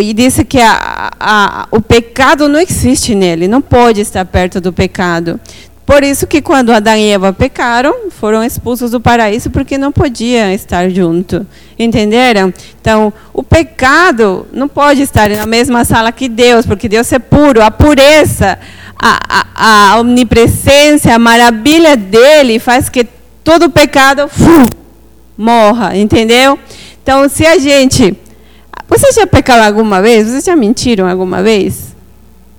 e 0.00 0.12
disse 0.12 0.44
que 0.44 0.60
a, 0.60 1.10
a, 1.18 1.68
o 1.70 1.80
pecado 1.80 2.48
não 2.48 2.60
existe 2.60 3.14
nele, 3.14 3.48
não 3.48 3.60
pode 3.60 4.00
estar 4.00 4.24
perto 4.24 4.60
do 4.60 4.72
pecado. 4.72 5.40
Por 5.86 6.02
isso 6.02 6.26
que 6.26 6.40
quando 6.40 6.72
Adão 6.72 6.96
e 6.96 7.10
Eva 7.10 7.32
pecaram, 7.32 8.08
foram 8.10 8.42
expulsos 8.42 8.92
do 8.92 9.00
paraíso 9.00 9.50
porque 9.50 9.76
não 9.76 9.92
podiam 9.92 10.50
estar 10.50 10.88
junto. 10.88 11.46
Entenderam? 11.78 12.54
Então, 12.80 13.12
o 13.34 13.42
pecado 13.42 14.46
não 14.50 14.66
pode 14.66 15.02
estar 15.02 15.28
na 15.28 15.44
mesma 15.44 15.84
sala 15.84 16.10
que 16.10 16.26
Deus, 16.26 16.64
porque 16.64 16.88
Deus 16.88 17.12
é 17.12 17.18
puro. 17.18 17.62
A 17.62 17.70
pureza, 17.70 18.58
a, 18.98 19.20
a, 19.28 19.92
a 19.92 20.00
omnipresença, 20.00 21.12
a 21.12 21.18
maravilha 21.18 21.96
dele 21.96 22.58
faz 22.58 22.88
que 22.88 23.06
todo 23.42 23.68
pecado 23.68 24.26
fu, 24.26 24.66
morra. 25.36 25.94
Entendeu? 25.94 26.58
Então, 27.02 27.28
se 27.28 27.44
a 27.44 27.58
gente. 27.58 28.16
Vocês 28.96 29.16
já 29.16 29.26
pecaram 29.26 29.64
alguma 29.64 30.00
vez? 30.00 30.28
Vocês 30.28 30.44
já 30.44 30.54
mentiram 30.54 31.08
alguma 31.08 31.42
vez? 31.42 31.96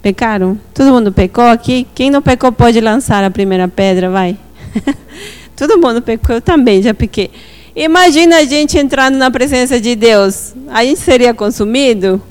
Pecaram? 0.02 0.60
Todo 0.74 0.92
mundo 0.92 1.10
pecou 1.10 1.46
aqui? 1.46 1.88
Quem 1.96 2.12
não 2.12 2.22
pecou 2.22 2.52
pode 2.52 2.82
lançar 2.82 3.24
a 3.24 3.32
primeira 3.32 3.70
pedra, 3.70 4.10
vai. 4.10 4.38
Todo 5.56 5.78
mundo 5.78 6.02
pecou, 6.02 6.36
eu 6.36 6.42
também 6.42 6.82
já 6.84 6.94
pequei. 6.94 7.32
Imagina 7.74 8.40
a 8.40 8.44
gente 8.44 8.78
entrando 8.78 9.18
na 9.18 9.32
presença 9.32 9.80
de 9.80 9.96
Deus. 9.96 10.54
A 10.68 10.84
gente 10.84 11.00
seria 11.00 11.34
consumido? 11.34 12.22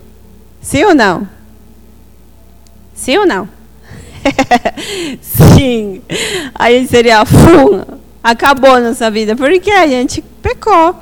Sim 0.60 0.84
ou 0.84 0.94
não? 0.94 1.26
Sim 2.92 3.16
ou 3.16 3.26
não? 3.26 3.48
Sim. 5.22 6.02
A 6.54 6.70
gente 6.70 6.90
seria 6.90 7.24
fum, 7.24 7.82
acabou 8.22 8.78
nossa 8.80 9.10
vida, 9.10 9.34
porque 9.34 9.70
a 9.70 9.86
gente 9.86 10.22
pecou. 10.42 10.94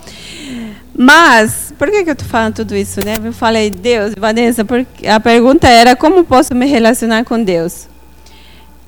Mas, 0.97 1.72
por 1.83 1.91
que, 1.91 2.05
que 2.05 2.11
eu 2.11 2.13
estou 2.13 2.29
falando 2.29 2.55
tudo 2.55 2.77
isso? 2.77 3.05
Né? 3.05 3.17
Eu 3.25 3.33
falei, 3.33 3.69
Deus, 3.69 4.15
Vanessa, 4.17 4.65
porque 4.65 5.05
a 5.05 5.19
pergunta 5.19 5.67
era 5.67 5.97
como 5.97 6.23
posso 6.23 6.55
me 6.55 6.65
relacionar 6.65 7.25
com 7.25 7.43
Deus? 7.43 7.89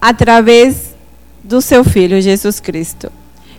Através 0.00 0.94
do 1.42 1.60
seu 1.60 1.82
Filho, 1.82 2.22
Jesus 2.22 2.60
Cristo. 2.60 3.10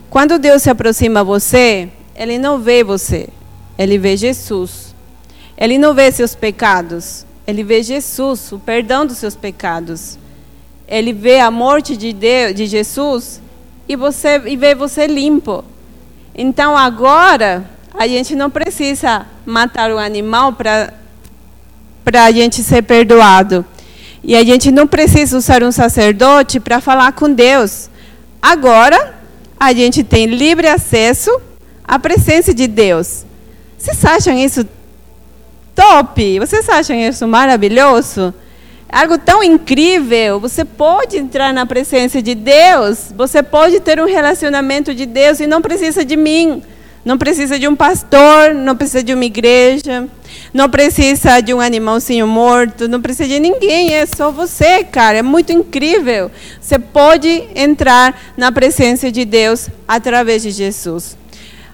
Quando 0.08 0.38
Deus 0.38 0.62
se 0.62 0.70
aproxima 0.70 1.20
a 1.20 1.22
você, 1.22 1.90
Ele 2.14 2.38
não 2.38 2.60
vê 2.60 2.82
você, 2.82 3.28
Ele 3.76 3.98
vê 3.98 4.16
Jesus. 4.16 4.94
Ele 5.54 5.76
não 5.76 5.92
vê 5.92 6.10
seus 6.10 6.34
pecados, 6.34 7.26
Ele 7.46 7.62
vê 7.62 7.82
Jesus, 7.82 8.52
o 8.52 8.58
perdão 8.58 9.04
dos 9.04 9.18
seus 9.18 9.36
pecados. 9.36 10.18
Ele 10.88 11.12
vê 11.12 11.40
a 11.40 11.50
morte 11.50 11.94
de, 11.94 12.14
Deus, 12.14 12.54
de 12.54 12.64
Jesus 12.64 13.42
e, 13.86 13.96
você, 13.96 14.40
e 14.46 14.56
vê 14.56 14.74
você 14.74 15.06
limpo. 15.06 15.62
Então 16.34 16.74
agora 16.74 17.75
a 17.98 18.06
gente 18.06 18.36
não 18.36 18.50
precisa 18.50 19.26
matar 19.44 19.90
o 19.90 19.98
animal 19.98 20.52
para 20.52 20.92
a 22.12 22.30
gente 22.30 22.62
ser 22.62 22.82
perdoado. 22.82 23.64
E 24.22 24.36
a 24.36 24.44
gente 24.44 24.70
não 24.70 24.86
precisa 24.86 25.36
usar 25.36 25.62
um 25.62 25.72
sacerdote 25.72 26.60
para 26.60 26.80
falar 26.80 27.12
com 27.12 27.32
Deus. 27.32 27.88
Agora, 28.42 29.14
a 29.58 29.72
gente 29.72 30.04
tem 30.04 30.26
livre 30.26 30.66
acesso 30.66 31.30
à 31.84 31.98
presença 31.98 32.52
de 32.52 32.66
Deus. 32.66 33.24
Vocês 33.78 34.04
acham 34.04 34.36
isso 34.36 34.66
top? 35.74 36.38
Vocês 36.38 36.68
acham 36.68 36.96
isso 36.96 37.26
maravilhoso? 37.26 38.34
Algo 38.90 39.16
tão 39.18 39.42
incrível. 39.42 40.38
Você 40.40 40.64
pode 40.64 41.16
entrar 41.16 41.52
na 41.52 41.64
presença 41.64 42.20
de 42.20 42.34
Deus. 42.34 43.12
Você 43.16 43.42
pode 43.42 43.80
ter 43.80 44.00
um 44.00 44.06
relacionamento 44.06 44.94
de 44.94 45.06
Deus 45.06 45.40
e 45.40 45.46
não 45.46 45.62
precisa 45.62 46.04
de 46.04 46.16
mim. 46.16 46.62
Não 47.06 47.16
precisa 47.16 47.56
de 47.56 47.68
um 47.68 47.76
pastor, 47.76 48.52
não 48.52 48.74
precisa 48.74 49.00
de 49.00 49.14
uma 49.14 49.24
igreja, 49.24 50.08
não 50.52 50.68
precisa 50.68 51.40
de 51.40 51.54
um 51.54 51.60
animalzinho 51.60 52.26
morto, 52.26 52.88
não 52.88 53.00
precisa 53.00 53.28
de 53.28 53.38
ninguém, 53.38 53.94
é 53.94 54.04
só 54.04 54.32
você, 54.32 54.82
cara. 54.82 55.18
É 55.18 55.22
muito 55.22 55.52
incrível. 55.52 56.32
Você 56.60 56.80
pode 56.80 57.44
entrar 57.54 58.20
na 58.36 58.50
presença 58.50 59.08
de 59.12 59.24
Deus 59.24 59.68
através 59.86 60.42
de 60.42 60.50
Jesus. 60.50 61.16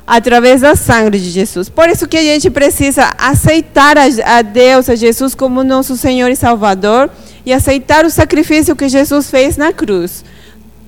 Através 0.06 0.60
da 0.60 0.76
sangue 0.76 1.18
de 1.18 1.30
Jesus. 1.30 1.70
Por 1.70 1.88
isso 1.88 2.06
que 2.06 2.18
a 2.18 2.22
gente 2.22 2.50
precisa 2.50 3.10
aceitar 3.16 3.96
a 3.96 4.42
Deus, 4.42 4.90
a 4.90 4.94
Jesus, 4.94 5.34
como 5.34 5.64
nosso 5.64 5.96
Senhor 5.96 6.30
e 6.30 6.36
Salvador 6.36 7.08
e 7.46 7.54
aceitar 7.54 8.04
o 8.04 8.10
sacrifício 8.10 8.76
que 8.76 8.86
Jesus 8.86 9.30
fez 9.30 9.56
na 9.56 9.72
cruz. 9.72 10.26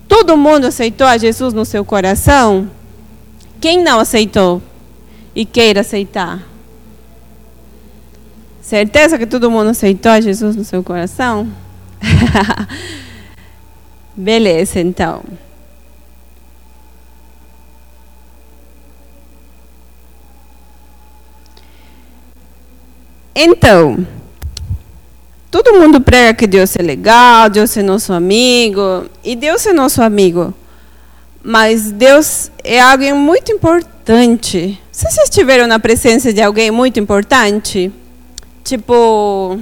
Todo 0.07 0.37
mundo 0.37 0.67
aceitou 0.67 1.07
a 1.07 1.17
Jesus 1.17 1.55
no 1.55 1.65
seu 1.65 1.83
coração? 1.83 2.69
Quem 3.65 3.83
não 3.83 3.99
aceitou 3.99 4.61
e 5.35 5.47
queira 5.47 5.81
aceitar? 5.81 6.47
Certeza 8.61 9.17
que 9.17 9.25
todo 9.25 9.51
mundo 9.51 9.71
aceitou 9.71 10.21
Jesus 10.21 10.55
no 10.55 10.63
seu 10.63 10.85
coração? 10.85 11.51
Beleza, 14.15 14.81
então. 14.81 15.23
Então, 23.35 24.07
todo 25.51 25.73
mundo 25.73 26.03
prega 26.03 26.35
que 26.35 26.47
Deus 26.47 26.77
é 26.77 26.83
legal, 26.83 27.49
Deus 27.49 27.75
é 27.79 27.83
nosso 27.83 28.13
amigo, 28.13 29.09
e 29.25 29.35
Deus 29.35 29.65
é 29.65 29.73
nosso 29.73 30.03
amigo. 30.03 30.53
Mas 31.45 31.93
Deus 31.93 32.51
é 32.65 32.81
alguém 32.81 33.13
muito 33.13 33.53
importante. 33.53 34.81
Vocês 34.91 35.17
estiveram 35.19 35.67
na 35.67 35.79
presença 35.79 36.33
de 36.33 36.43
alguém 36.43 36.71
muito 36.71 36.99
importante? 36.99 37.93
tipo, 38.65 39.61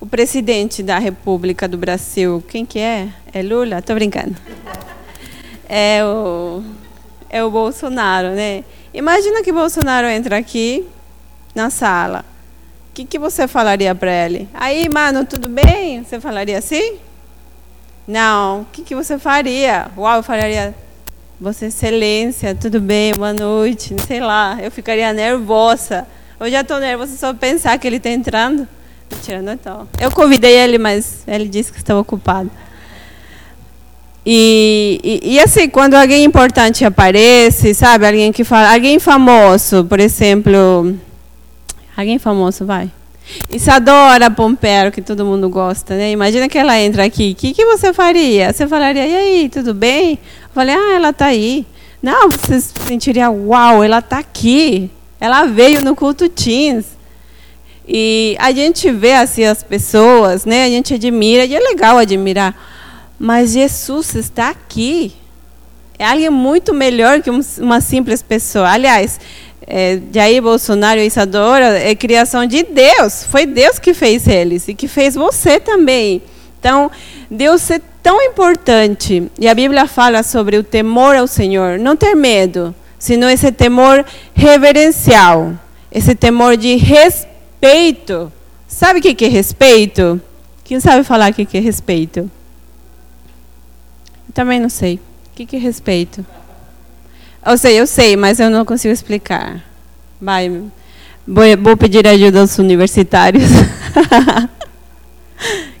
o 0.00 0.06
presidente 0.06 0.82
da 0.82 0.98
República 0.98 1.66
do 1.66 1.76
Brasil, 1.76 2.42
quem 2.48 2.64
que 2.64 2.78
é? 2.78 3.08
É 3.34 3.42
Lula? 3.42 3.82
Tô 3.82 3.94
brincando. 3.94 4.36
É 5.68 6.02
o, 6.04 6.62
é 7.28 7.42
o 7.44 7.50
Bolsonaro, 7.50 8.28
né? 8.30 8.64
Imagina 8.94 9.42
que 9.42 9.52
Bolsonaro 9.52 10.06
entra 10.06 10.38
aqui 10.38 10.86
na 11.54 11.68
sala. 11.68 12.24
O 12.90 12.94
que, 12.94 13.04
que 13.04 13.18
você 13.18 13.46
falaria 13.48 13.94
para 13.94 14.10
ele? 14.10 14.48
Aí, 14.54 14.88
mano, 14.88 15.26
tudo 15.26 15.48
bem? 15.48 16.02
Você 16.02 16.20
falaria 16.20 16.58
assim? 16.58 16.96
Não. 18.06 18.62
O 18.62 18.66
que, 18.72 18.82
que 18.82 18.94
você 18.94 19.18
faria? 19.18 19.90
Uau, 19.96 20.16
eu 20.16 20.22
falaria, 20.22 20.74
Vossa 21.40 21.66
Excelência, 21.66 22.52
tudo 22.52 22.80
bem? 22.80 23.12
Boa 23.14 23.32
noite. 23.32 23.94
Sei 24.08 24.18
lá, 24.18 24.58
eu 24.60 24.72
ficaria 24.72 25.12
nervosa. 25.12 26.04
Eu 26.40 26.50
já 26.50 26.62
estou 26.62 26.80
nervosa 26.80 27.16
só 27.16 27.32
pensar 27.32 27.78
que 27.78 27.86
ele 27.86 27.98
está 27.98 28.10
entrando. 28.10 28.66
Mentira, 29.08 29.40
não 29.40 29.52
estou. 29.52 29.86
Eu 30.00 30.10
convidei 30.10 30.56
ele, 30.56 30.78
mas 30.78 31.22
ele 31.28 31.48
disse 31.48 31.70
que 31.70 31.78
estava 31.78 32.00
ocupado. 32.00 32.50
E, 34.26 35.00
e, 35.04 35.34
e, 35.34 35.40
assim, 35.40 35.68
quando 35.68 35.94
alguém 35.94 36.24
importante 36.24 36.84
aparece, 36.84 37.72
sabe? 37.72 38.04
Alguém 38.04 38.32
que 38.32 38.42
fala, 38.42 38.72
alguém 38.72 38.98
famoso, 38.98 39.84
por 39.84 40.00
exemplo, 40.00 40.98
alguém 41.96 42.18
famoso, 42.18 42.66
vai. 42.66 42.90
Isadora 43.50 44.30
Pompero, 44.30 44.92
que 44.92 45.02
todo 45.02 45.24
mundo 45.24 45.48
gosta, 45.48 45.96
né? 45.96 46.10
Imagina 46.10 46.48
que 46.48 46.58
ela 46.58 46.78
entra 46.78 47.04
aqui. 47.04 47.32
O 47.32 47.34
que, 47.34 47.52
que 47.52 47.64
você 47.64 47.92
faria? 47.92 48.52
Você 48.52 48.66
falaria, 48.66 49.06
e 49.06 49.16
aí, 49.16 49.48
tudo 49.48 49.74
bem? 49.74 50.12
Eu 50.12 50.50
falei, 50.54 50.74
ah, 50.74 50.94
ela 50.94 51.10
está 51.10 51.26
aí. 51.26 51.66
Não, 52.02 52.28
você 52.30 52.60
sentiria, 52.60 53.30
uau, 53.30 53.82
ela 53.82 53.98
está 53.98 54.18
aqui. 54.18 54.90
Ela 55.20 55.44
veio 55.46 55.84
no 55.84 55.96
culto 55.96 56.28
Teens. 56.28 56.98
E 57.86 58.36
a 58.38 58.52
gente 58.52 58.90
vê 58.90 59.14
assim 59.14 59.44
as 59.44 59.62
pessoas, 59.62 60.44
né? 60.44 60.64
A 60.64 60.68
gente 60.68 60.94
admira, 60.94 61.44
e 61.44 61.54
é 61.54 61.58
legal 61.58 61.96
admirar. 61.98 62.54
Mas 63.18 63.52
Jesus 63.52 64.14
está 64.14 64.50
aqui. 64.50 65.12
É 65.98 66.06
alguém 66.06 66.30
muito 66.30 66.72
melhor 66.72 67.20
que 67.20 67.30
uma 67.30 67.80
simples 67.80 68.22
pessoa. 68.22 68.70
Aliás, 68.70 69.18
é, 69.70 70.00
Jair 70.10 70.42
Bolsonaro 70.42 70.98
e 70.98 71.06
Isadora 71.06 71.78
é 71.78 71.94
criação 71.94 72.46
de 72.46 72.62
Deus. 72.62 73.24
Foi 73.24 73.44
Deus 73.44 73.78
que 73.78 73.92
fez 73.92 74.26
eles 74.26 74.66
e 74.66 74.74
que 74.74 74.88
fez 74.88 75.14
você 75.14 75.60
também. 75.60 76.22
Então, 76.58 76.90
Deus 77.30 77.70
é 77.70 77.78
tão 78.02 78.22
importante. 78.22 79.30
E 79.38 79.46
a 79.46 79.54
Bíblia 79.54 79.86
fala 79.86 80.22
sobre 80.22 80.56
o 80.56 80.64
temor 80.64 81.14
ao 81.14 81.26
Senhor. 81.26 81.78
Não 81.78 81.94
ter 81.94 82.14
medo, 82.14 82.74
senão 82.98 83.28
esse 83.28 83.52
temor 83.52 84.06
reverencial. 84.32 85.52
Esse 85.92 86.14
temor 86.14 86.56
de 86.56 86.76
respeito. 86.76 88.32
Sabe 88.66 89.00
o 89.00 89.02
que 89.02 89.24
é 89.24 89.28
respeito? 89.28 90.20
Quem 90.64 90.80
sabe 90.80 91.04
falar 91.04 91.30
o 91.30 91.34
que 91.34 91.56
é 91.56 91.60
respeito? 91.60 92.20
Eu 92.20 92.30
também 94.32 94.58
não 94.58 94.70
sei. 94.70 94.98
O 95.30 95.46
que 95.46 95.56
é 95.56 95.58
respeito? 95.58 96.24
Eu 97.48 97.56
sei, 97.56 97.80
eu 97.80 97.86
sei, 97.86 98.14
mas 98.14 98.38
eu 98.38 98.50
não 98.50 98.62
consigo 98.62 98.92
explicar. 98.92 99.64
Vai, 100.20 100.50
vou 101.56 101.78
pedir 101.78 102.06
ajuda 102.06 102.40
aos 102.40 102.58
universitários. 102.58 103.48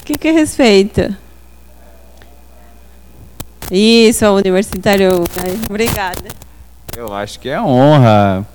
que, 0.02 0.16
que 0.16 0.28
é 0.28 0.30
respeito? 0.30 1.14
Isso, 3.70 4.24
universitário. 4.28 5.22
Obrigada. 5.68 6.24
Eu 6.96 7.12
acho 7.12 7.38
que 7.38 7.50
é 7.50 7.60
honra, 7.60 8.46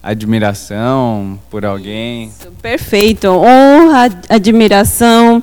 admiração 0.00 1.40
por 1.50 1.64
alguém. 1.64 2.28
Isso, 2.28 2.52
perfeito. 2.62 3.26
Honra, 3.26 4.10
admiração. 4.28 5.42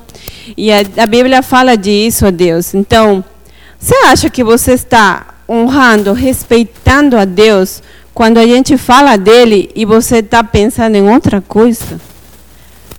E 0.56 0.72
a, 0.72 0.78
a 0.96 1.06
Bíblia 1.06 1.44
fala 1.44 1.76
disso, 1.76 2.26
a 2.26 2.32
Deus. 2.32 2.74
Então, 2.74 3.22
você 3.78 3.96
acha 4.06 4.30
que 4.30 4.46
você 4.46 4.72
está 4.72 5.35
honrando, 5.48 6.14
respeitando 6.14 7.18
a 7.18 7.26
Deus, 7.26 7.82
quando 8.14 8.38
a 8.38 8.46
gente 8.46 8.78
fala 8.78 9.18
dele 9.18 9.70
e 9.76 9.86
você 9.86 10.18
está 10.18 10.44
pensando 10.44 10.96
em 10.96 11.10
outra 11.10 11.42
coisa? 11.42 12.00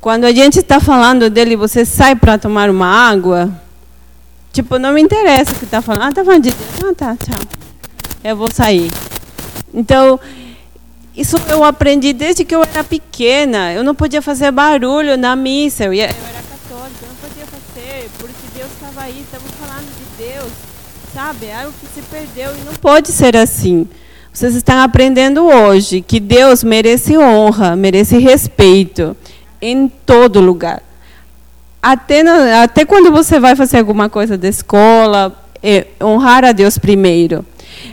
Quando 0.00 0.24
a 0.24 0.32
gente 0.32 0.60
está 0.60 0.78
falando 0.78 1.28
dele, 1.28 1.56
você 1.56 1.84
sai 1.84 2.14
para 2.14 2.38
tomar 2.38 2.70
uma 2.70 2.86
água? 2.86 3.50
Tipo, 4.52 4.78
não 4.78 4.92
me 4.92 5.02
interessa 5.02 5.52
o 5.52 5.54
que 5.56 5.64
está 5.64 5.82
falando. 5.82 6.02
Ah, 6.02 6.08
está 6.10 6.24
falando 6.24 6.44
de 6.44 6.50
Deus. 6.50 6.90
Ah, 6.90 6.94
tá, 6.94 7.16
tchau. 7.16 7.40
Eu 8.22 8.36
vou 8.36 8.50
sair. 8.50 8.90
Então, 9.74 10.20
isso 11.16 11.36
eu 11.48 11.64
aprendi 11.64 12.12
desde 12.12 12.44
que 12.44 12.54
eu 12.54 12.62
era 12.62 12.84
pequena. 12.84 13.72
Eu 13.72 13.82
não 13.82 13.94
podia 13.94 14.22
fazer 14.22 14.50
barulho 14.52 15.16
na 15.16 15.34
missa. 15.34 15.84
Eu, 15.84 15.94
ia, 15.94 16.04
eu 16.04 16.08
era 16.08 16.42
católica, 16.42 16.98
eu 17.02 17.08
não 17.08 17.16
podia 17.16 17.46
fazer, 17.46 18.10
porque 18.18 18.58
Deus 18.58 18.70
estava 18.70 19.00
aí, 19.00 19.20
estamos 19.20 19.50
falando 19.58 19.86
de 19.86 20.24
Deus 20.24 20.52
sabe? 21.16 21.46
É 21.46 21.62
algo 21.62 21.72
que 21.80 21.86
se 21.86 22.02
perdeu 22.10 22.54
e 22.54 22.64
não 22.66 22.74
pode 22.74 23.10
ser 23.10 23.34
assim. 23.38 23.88
Vocês 24.30 24.54
estão 24.54 24.78
aprendendo 24.80 25.46
hoje 25.46 26.02
que 26.02 26.20
Deus 26.20 26.62
merece 26.62 27.16
honra, 27.16 27.74
merece 27.74 28.18
respeito 28.18 29.16
em 29.62 29.88
todo 29.88 30.40
lugar. 30.40 30.82
Até, 31.82 32.20
até 32.62 32.84
quando 32.84 33.10
você 33.10 33.40
vai 33.40 33.56
fazer 33.56 33.78
alguma 33.78 34.10
coisa 34.10 34.36
da 34.36 34.46
escola, 34.46 35.34
é 35.62 35.86
honrar 36.02 36.44
a 36.44 36.52
Deus 36.52 36.76
primeiro. 36.76 37.46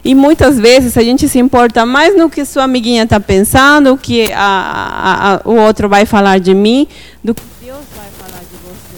E 0.04 0.14
muitas 0.14 0.60
vezes 0.60 0.98
a 0.98 1.02
gente 1.02 1.30
se 1.30 1.40
importa 1.40 1.86
mais 1.86 2.18
no 2.18 2.30
que 2.30 2.44
sua 2.44 2.64
amiguinha 2.64 3.04
está 3.04 3.22
pensando, 3.22 3.94
o 3.94 3.98
que 3.98 4.30
a, 4.34 4.38
a, 4.38 5.34
a, 5.36 5.42
o 5.46 5.56
outro 5.56 5.88
vai 5.88 6.06
falar 6.06 6.42
de 6.42 6.54
mim, 6.54 6.86
do 7.24 7.34
que 7.34 7.42
Deus 7.64 7.86
vai 7.96 8.08
falar 8.20 8.42
de 8.42 8.58
você. 8.66 8.98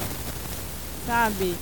Sabe? 1.06 1.54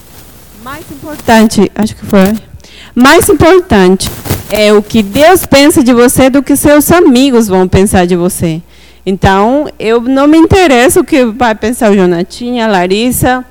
Mais 0.64 0.86
importante, 0.90 1.70
acho 1.76 1.94
que 1.94 2.06
foi 2.06 2.53
mais 2.96 3.28
importante 3.30 4.10
é 4.52 4.72
o 4.72 4.84
que 4.84 5.02
Deus 5.02 5.46
pensa 5.46 5.84
de 5.84 5.94
você 5.94 6.30
do 6.30 6.44
que 6.44 6.56
seus 6.56 6.92
amigos 6.92 7.48
vão 7.48 7.68
pensar 7.68 8.06
de 8.06 8.16
você. 8.16 8.62
Então, 9.06 9.68
eu 9.80 10.00
não 10.02 10.28
me 10.28 10.38
interesso 10.38 11.02
o 11.02 11.04
que 11.04 11.26
vai 11.26 11.56
pensar 11.56 11.92
o 11.92 11.96
Jonatinha, 11.96 12.66
a 12.66 12.70
Larissa. 12.70 13.44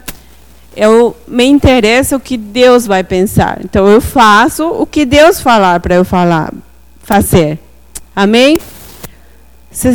Eu 0.74 1.14
me 1.26 1.44
interessa 1.44 2.16
o 2.16 2.20
que 2.20 2.36
Deus 2.36 2.86
vai 2.86 3.04
pensar. 3.04 3.58
Então, 3.62 3.86
eu 3.88 4.00
faço 4.00 4.66
o 4.66 4.86
que 4.86 5.04
Deus 5.04 5.40
falar 5.40 5.80
para 5.80 5.96
eu 5.96 6.04
falar, 6.04 6.52
fazer. 7.02 7.58
Amém? 8.14 8.58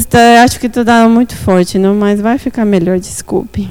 Tá, 0.09 0.43
acho 0.43 0.59
que 0.59 0.67
estou 0.67 0.83
dando 0.83 1.09
muito 1.09 1.35
forte, 1.35 1.79
não, 1.79 1.95
mas 1.95 2.19
vai 2.19 2.37
ficar 2.37 2.65
melhor, 2.65 2.99
desculpe. 2.99 3.69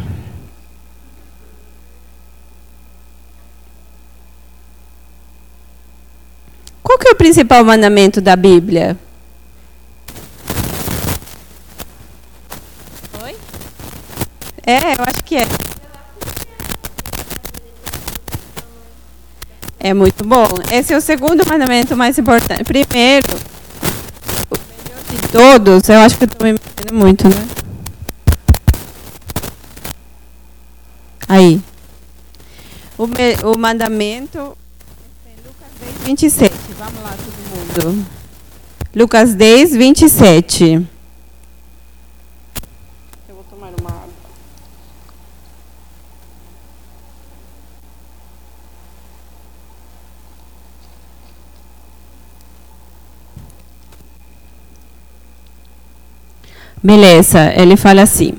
Qual 6.86 7.00
que 7.00 7.08
é 7.08 7.10
o 7.10 7.16
principal 7.16 7.64
mandamento 7.64 8.20
da 8.20 8.36
Bíblia? 8.36 8.96
Oi? 13.24 13.36
É, 14.64 14.92
eu 14.92 15.04
acho 15.04 15.24
que 15.24 15.34
é. 15.34 15.48
É 19.80 19.92
muito 19.92 20.24
bom. 20.24 20.46
Esse 20.70 20.94
é 20.94 20.96
o 20.96 21.00
segundo 21.00 21.44
mandamento 21.44 21.96
mais 21.96 22.16
importante. 22.18 22.62
Primeiro, 22.62 23.34
o 24.48 24.56
melhor 24.70 25.02
de 25.10 25.28
todos, 25.32 25.88
eu 25.88 25.98
acho 25.98 26.16
que 26.16 26.22
eu 26.22 26.28
estou 26.28 26.46
me 26.46 26.52
metendo 26.52 26.94
muito, 26.94 27.28
né? 27.28 27.48
Aí. 31.28 31.60
O, 32.96 33.08
me, 33.08 33.34
o 33.42 33.58
mandamento 33.58 34.56
27. 36.04 36.52
Vamos 36.78 37.02
lá, 37.02 37.14
todo 37.16 37.94
mundo. 37.94 38.06
Lucas 38.94 39.34
10, 39.34 39.76
27. 39.76 40.86
Eu 43.28 43.34
vou 43.34 43.44
tomar 43.44 43.70
uma 43.78 43.90
água. 43.90 44.08
Beleza, 56.82 57.52
ele 57.54 57.76
fala 57.76 58.02
assim: 58.02 58.34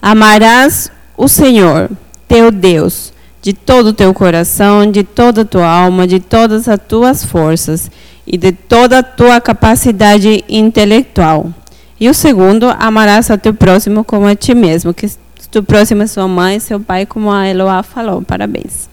Amarás 0.00 0.90
o 1.16 1.26
Senhor, 1.26 1.90
teu 2.28 2.50
Deus 2.50 3.12
de 3.40 3.52
todo 3.52 3.88
o 3.88 3.92
teu 3.92 4.12
coração, 4.12 4.90
de 4.90 5.02
toda 5.02 5.42
a 5.42 5.44
tua 5.44 5.66
alma, 5.66 6.06
de 6.06 6.20
todas 6.20 6.68
as 6.68 6.80
tuas 6.86 7.24
forças 7.24 7.90
e 8.26 8.36
de 8.36 8.52
toda 8.52 8.98
a 8.98 9.02
tua 9.02 9.40
capacidade 9.40 10.44
intelectual. 10.48 11.52
E 12.00 12.08
o 12.08 12.14
segundo, 12.14 12.66
amarás 12.78 13.30
ao 13.30 13.38
teu 13.38 13.54
próximo 13.54 14.04
como 14.04 14.26
a 14.26 14.34
ti 14.34 14.54
mesmo, 14.54 14.94
que 14.94 15.10
tu 15.50 15.62
próximo 15.62 16.02
é 16.02 16.06
sua 16.06 16.28
mãe, 16.28 16.60
seu 16.60 16.78
pai, 16.78 17.06
como 17.06 17.30
a 17.30 17.48
Eloá 17.48 17.82
falou. 17.82 18.22
Parabéns. 18.22 18.88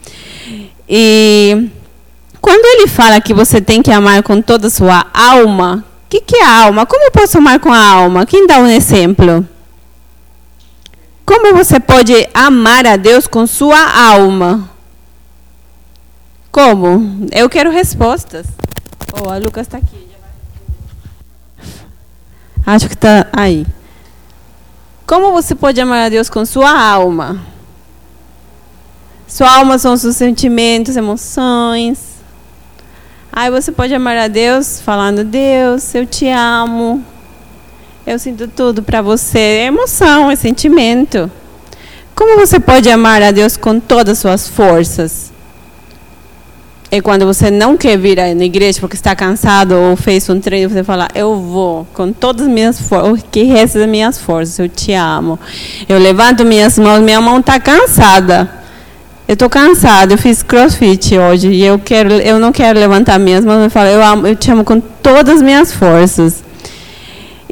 E 0.88 1.68
quando 2.42 2.66
ele 2.66 2.88
fala 2.88 3.20
que 3.20 3.34
você 3.34 3.60
tem 3.60 3.82
que 3.82 3.92
amar 3.92 4.24
com 4.24 4.42
toda 4.42 4.68
a 4.68 4.72
sua 4.72 5.06
alma, 5.14 5.84
o 6.06 6.10
que, 6.10 6.22
que 6.22 6.38
é 6.38 6.46
alma? 6.46 6.86
Como 6.86 7.04
eu 7.04 7.12
posso 7.12 7.38
amar 7.38 7.60
com 7.60 7.72
a 7.72 7.80
alma? 7.80 8.26
Quem 8.26 8.48
dá 8.48 8.60
um 8.60 8.68
exemplo? 8.68 9.46
Como 11.26 11.56
você 11.56 11.80
pode 11.80 12.14
amar 12.34 12.86
a 12.86 12.96
Deus 12.96 13.26
com 13.26 13.48
sua 13.48 13.80
alma? 14.12 14.70
Como? 16.52 17.28
Eu 17.32 17.50
quero 17.50 17.72
respostas. 17.72 18.46
Oh, 19.12 19.30
a 19.30 19.38
Lucas 19.38 19.66
está 19.66 19.78
aqui. 19.78 20.08
Acho 22.66 22.88
que 22.88 22.94
está 22.94 23.28
aí. 23.34 23.66
Como 25.08 25.32
você 25.32 25.54
pode 25.54 25.80
amar 25.82 26.06
a 26.06 26.10
Deus 26.10 26.30
com 26.30 26.46
sua 26.46 26.72
alma? 26.72 27.44
Sua 29.28 29.58
alma 29.58 29.78
são 29.78 29.98
seus 29.98 30.16
sentimentos, 30.16 30.96
emoções. 30.96 32.16
Aí 33.32 33.52
você 33.52 33.72
pode 33.72 33.94
amar 33.94 34.18
a 34.18 34.28
Deus 34.28 34.80
falando: 34.80 35.24
Deus, 35.24 35.94
eu 35.94 36.06
te 36.06 36.28
amo. 36.28 37.04
Eu 38.06 38.20
sinto 38.20 38.48
tudo 38.48 38.84
para 38.84 39.02
você. 39.02 39.40
É 39.40 39.66
emoção, 39.66 40.30
é 40.30 40.36
sentimento. 40.36 41.30
Como 42.14 42.38
você 42.38 42.60
pode 42.60 42.88
amar 42.88 43.22
a 43.24 43.32
Deus 43.32 43.58
com 43.58 43.80
todas 43.80 44.12
as 44.14 44.20
suas 44.20 44.48
forças? 44.48 45.34
É 46.92 47.02
quando 47.02 47.26
você 47.26 47.50
não 47.50 47.76
quer 47.76 47.98
vir 47.98 48.18
na 48.36 48.46
igreja 48.46 48.80
porque 48.80 48.96
está 48.96 49.16
cansado 49.16 49.74
ou 49.74 49.96
fez 49.96 50.30
um 50.30 50.40
treino, 50.40 50.70
você 50.70 50.84
fala, 50.84 51.08
eu 51.16 51.36
vou 51.36 51.88
com 51.94 52.14
todas 52.14 52.46
as 52.46 52.48
minhas 52.48 52.80
forças, 52.80 53.20
o 53.20 53.26
que 53.32 53.44
resta 53.44 53.80
das 53.80 53.90
minhas 53.90 54.20
forças, 54.20 54.60
eu 54.60 54.70
te 54.70 54.94
amo. 54.94 55.40
Eu 55.90 55.98
levanto 55.98 56.46
minhas 56.46 56.78
mãos, 56.78 57.02
minha 57.02 57.20
mão 57.20 57.40
está 57.40 57.60
cansada. 57.60 58.50
Eu 59.28 59.34
estou 59.34 59.50
cansada, 59.50 60.14
eu 60.14 60.18
fiz 60.20 60.44
crossfit 60.44 61.18
hoje 61.18 61.50
e 61.50 61.66
eu, 61.66 61.80
quero, 61.80 62.14
eu 62.14 62.38
não 62.38 62.52
quero 62.52 62.80
levantar 62.80 63.18
minhas 63.18 63.44
mãos, 63.44 63.64
eu 63.64 63.70
falo, 63.72 63.90
eu, 63.90 64.04
amo, 64.04 64.28
eu 64.28 64.36
te 64.36 64.52
amo 64.52 64.64
com 64.64 64.80
todas 64.80 65.38
as 65.38 65.42
minhas 65.42 65.74
forças 65.74 66.45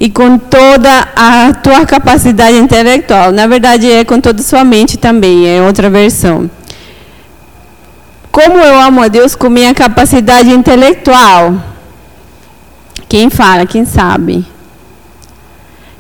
e 0.04 0.10
com 0.10 0.38
toda 0.38 1.08
a 1.16 1.54
tua 1.54 1.86
capacidade 1.86 2.58
intelectual. 2.58 3.32
Na 3.32 3.48
verdade, 3.48 3.90
é 3.90 4.04
com 4.04 4.20
toda 4.20 4.42
a 4.42 4.44
sua 4.44 4.62
mente 4.66 4.98
também, 4.98 5.48
é 5.48 5.62
outra 5.62 5.90
versão. 5.90 6.52
Como 8.30 8.58
eu 8.58 8.82
amo 8.82 9.02
a 9.02 9.08
Deus 9.08 9.34
com 9.34 9.48
minha 9.48 9.74
capacidade 9.74 10.50
intelectual? 10.50 11.56
Quem 13.08 13.30
fala, 13.30 13.66
quem 13.66 13.86
sabe? 13.86 14.46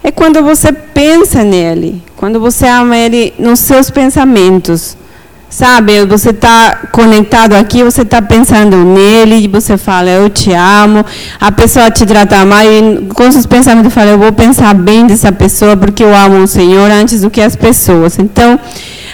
É 0.03 0.11
quando 0.11 0.43
você 0.43 0.73
pensa 0.73 1.45
nele, 1.45 2.03
quando 2.17 2.41
você 2.41 2.67
ama 2.67 2.97
ele 2.97 3.33
nos 3.39 3.61
seus 3.61 3.89
pensamentos. 3.89 4.97
Sabe, 5.55 6.03
você 6.07 6.31
está 6.31 6.87
conectado 6.91 7.53
aqui, 7.53 7.83
você 7.83 8.01
está 8.01 8.19
pensando 8.19 8.75
nele, 8.75 9.47
você 9.47 9.77
fala, 9.77 10.09
eu 10.09 10.27
te 10.27 10.51
amo. 10.51 11.05
A 11.39 11.51
pessoa 11.51 11.91
te 11.91 12.07
trata 12.07 12.43
mal, 12.43 12.63
e 12.63 13.05
com 13.13 13.31
seus 13.31 13.45
pensamentos 13.45 13.93
fala, 13.93 14.09
eu 14.09 14.17
vou 14.17 14.33
pensar 14.33 14.73
bem 14.73 15.05
dessa 15.05 15.31
pessoa, 15.31 15.77
porque 15.77 16.03
eu 16.03 16.11
amo 16.11 16.41
o 16.41 16.47
Senhor 16.47 16.89
antes 16.89 17.21
do 17.21 17.29
que 17.29 17.39
as 17.39 17.55
pessoas. 17.55 18.17
Então, 18.17 18.59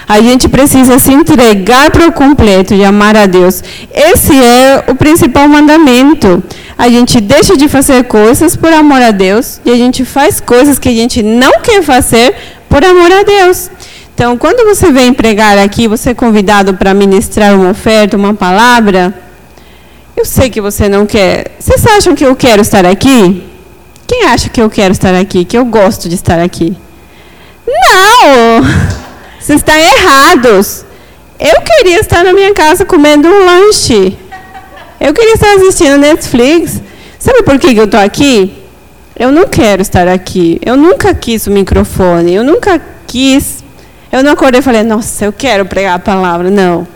a 0.07 0.21
gente 0.21 0.47
precisa 0.47 0.97
se 0.97 1.11
entregar 1.11 1.91
para 1.91 2.07
o 2.07 2.11
completo 2.13 2.73
e 2.73 2.85
amar 2.85 3.17
a 3.17 3.25
Deus. 3.25 3.61
Esse 3.93 4.41
é 4.41 4.85
o 4.87 4.95
principal 4.95 5.45
mandamento. 5.49 6.41
A 6.77 6.87
gente 6.87 7.19
deixa 7.19 7.57
de 7.57 7.67
fazer 7.67 8.05
coisas 8.05 8.55
por 8.55 8.71
amor 8.71 9.01
a 9.01 9.11
Deus, 9.11 9.59
e 9.65 9.71
a 9.71 9.75
gente 9.75 10.05
faz 10.05 10.39
coisas 10.39 10.79
que 10.79 10.87
a 10.87 10.93
gente 10.93 11.21
não 11.21 11.59
quer 11.59 11.83
fazer 11.83 12.33
por 12.69 12.81
amor 12.85 13.11
a 13.11 13.23
Deus. 13.23 13.69
Então, 14.19 14.37
quando 14.37 14.65
você 14.65 14.91
vem 14.91 15.13
pregar 15.13 15.57
aqui, 15.57 15.87
você 15.87 16.09
é 16.09 16.13
convidado 16.13 16.73
para 16.73 16.93
ministrar 16.93 17.55
uma 17.55 17.69
oferta, 17.69 18.17
uma 18.17 18.33
palavra, 18.33 19.17
eu 20.13 20.25
sei 20.25 20.49
que 20.49 20.59
você 20.59 20.89
não 20.89 21.05
quer. 21.05 21.51
Vocês 21.57 21.85
acham 21.87 22.13
que 22.13 22.25
eu 22.25 22.35
quero 22.35 22.61
estar 22.61 22.85
aqui? 22.85 23.41
Quem 24.05 24.25
acha 24.25 24.49
que 24.49 24.61
eu 24.61 24.69
quero 24.69 24.91
estar 24.91 25.15
aqui? 25.15 25.45
Que 25.45 25.57
eu 25.57 25.63
gosto 25.63 26.09
de 26.09 26.15
estar 26.15 26.37
aqui? 26.37 26.75
Não! 27.65 28.61
Vocês 29.39 29.61
estão 29.61 29.73
errados. 29.73 30.83
Eu 31.39 31.61
queria 31.61 32.01
estar 32.01 32.21
na 32.21 32.33
minha 32.33 32.53
casa 32.53 32.83
comendo 32.83 33.25
um 33.25 33.45
lanche. 33.45 34.17
Eu 34.99 35.13
queria 35.13 35.35
estar 35.35 35.53
assistindo 35.53 35.97
Netflix. 35.97 36.81
Sabe 37.17 37.41
por 37.43 37.57
que 37.57 37.67
eu 37.67 37.85
estou 37.85 38.01
aqui? 38.01 38.53
Eu 39.17 39.31
não 39.31 39.47
quero 39.47 39.81
estar 39.81 40.09
aqui. 40.09 40.59
Eu 40.61 40.75
nunca 40.75 41.13
quis 41.13 41.47
o 41.47 41.51
microfone. 41.51 42.33
Eu 42.33 42.43
nunca 42.43 42.81
quis 43.07 43.58
eu 44.11 44.23
não 44.23 44.31
acordei 44.31 44.59
e 44.59 44.63
falei, 44.63 44.83
nossa, 44.83 45.25
eu 45.25 45.33
quero 45.33 45.65
pregar 45.65 45.95
a 45.95 45.99
palavra. 45.99 46.49
Não. 46.49 46.87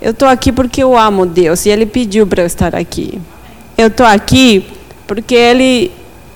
Eu 0.00 0.10
estou 0.10 0.28
aqui 0.28 0.50
porque 0.50 0.82
eu 0.82 0.96
amo 0.96 1.24
Deus 1.24 1.64
e 1.64 1.70
Ele 1.70 1.86
pediu 1.86 2.26
para 2.26 2.42
eu 2.42 2.46
estar 2.46 2.74
aqui. 2.74 3.20
Eu 3.78 3.86
estou 3.86 4.04
aqui 4.04 4.66
porque 5.06 5.34
Ele 5.34 5.92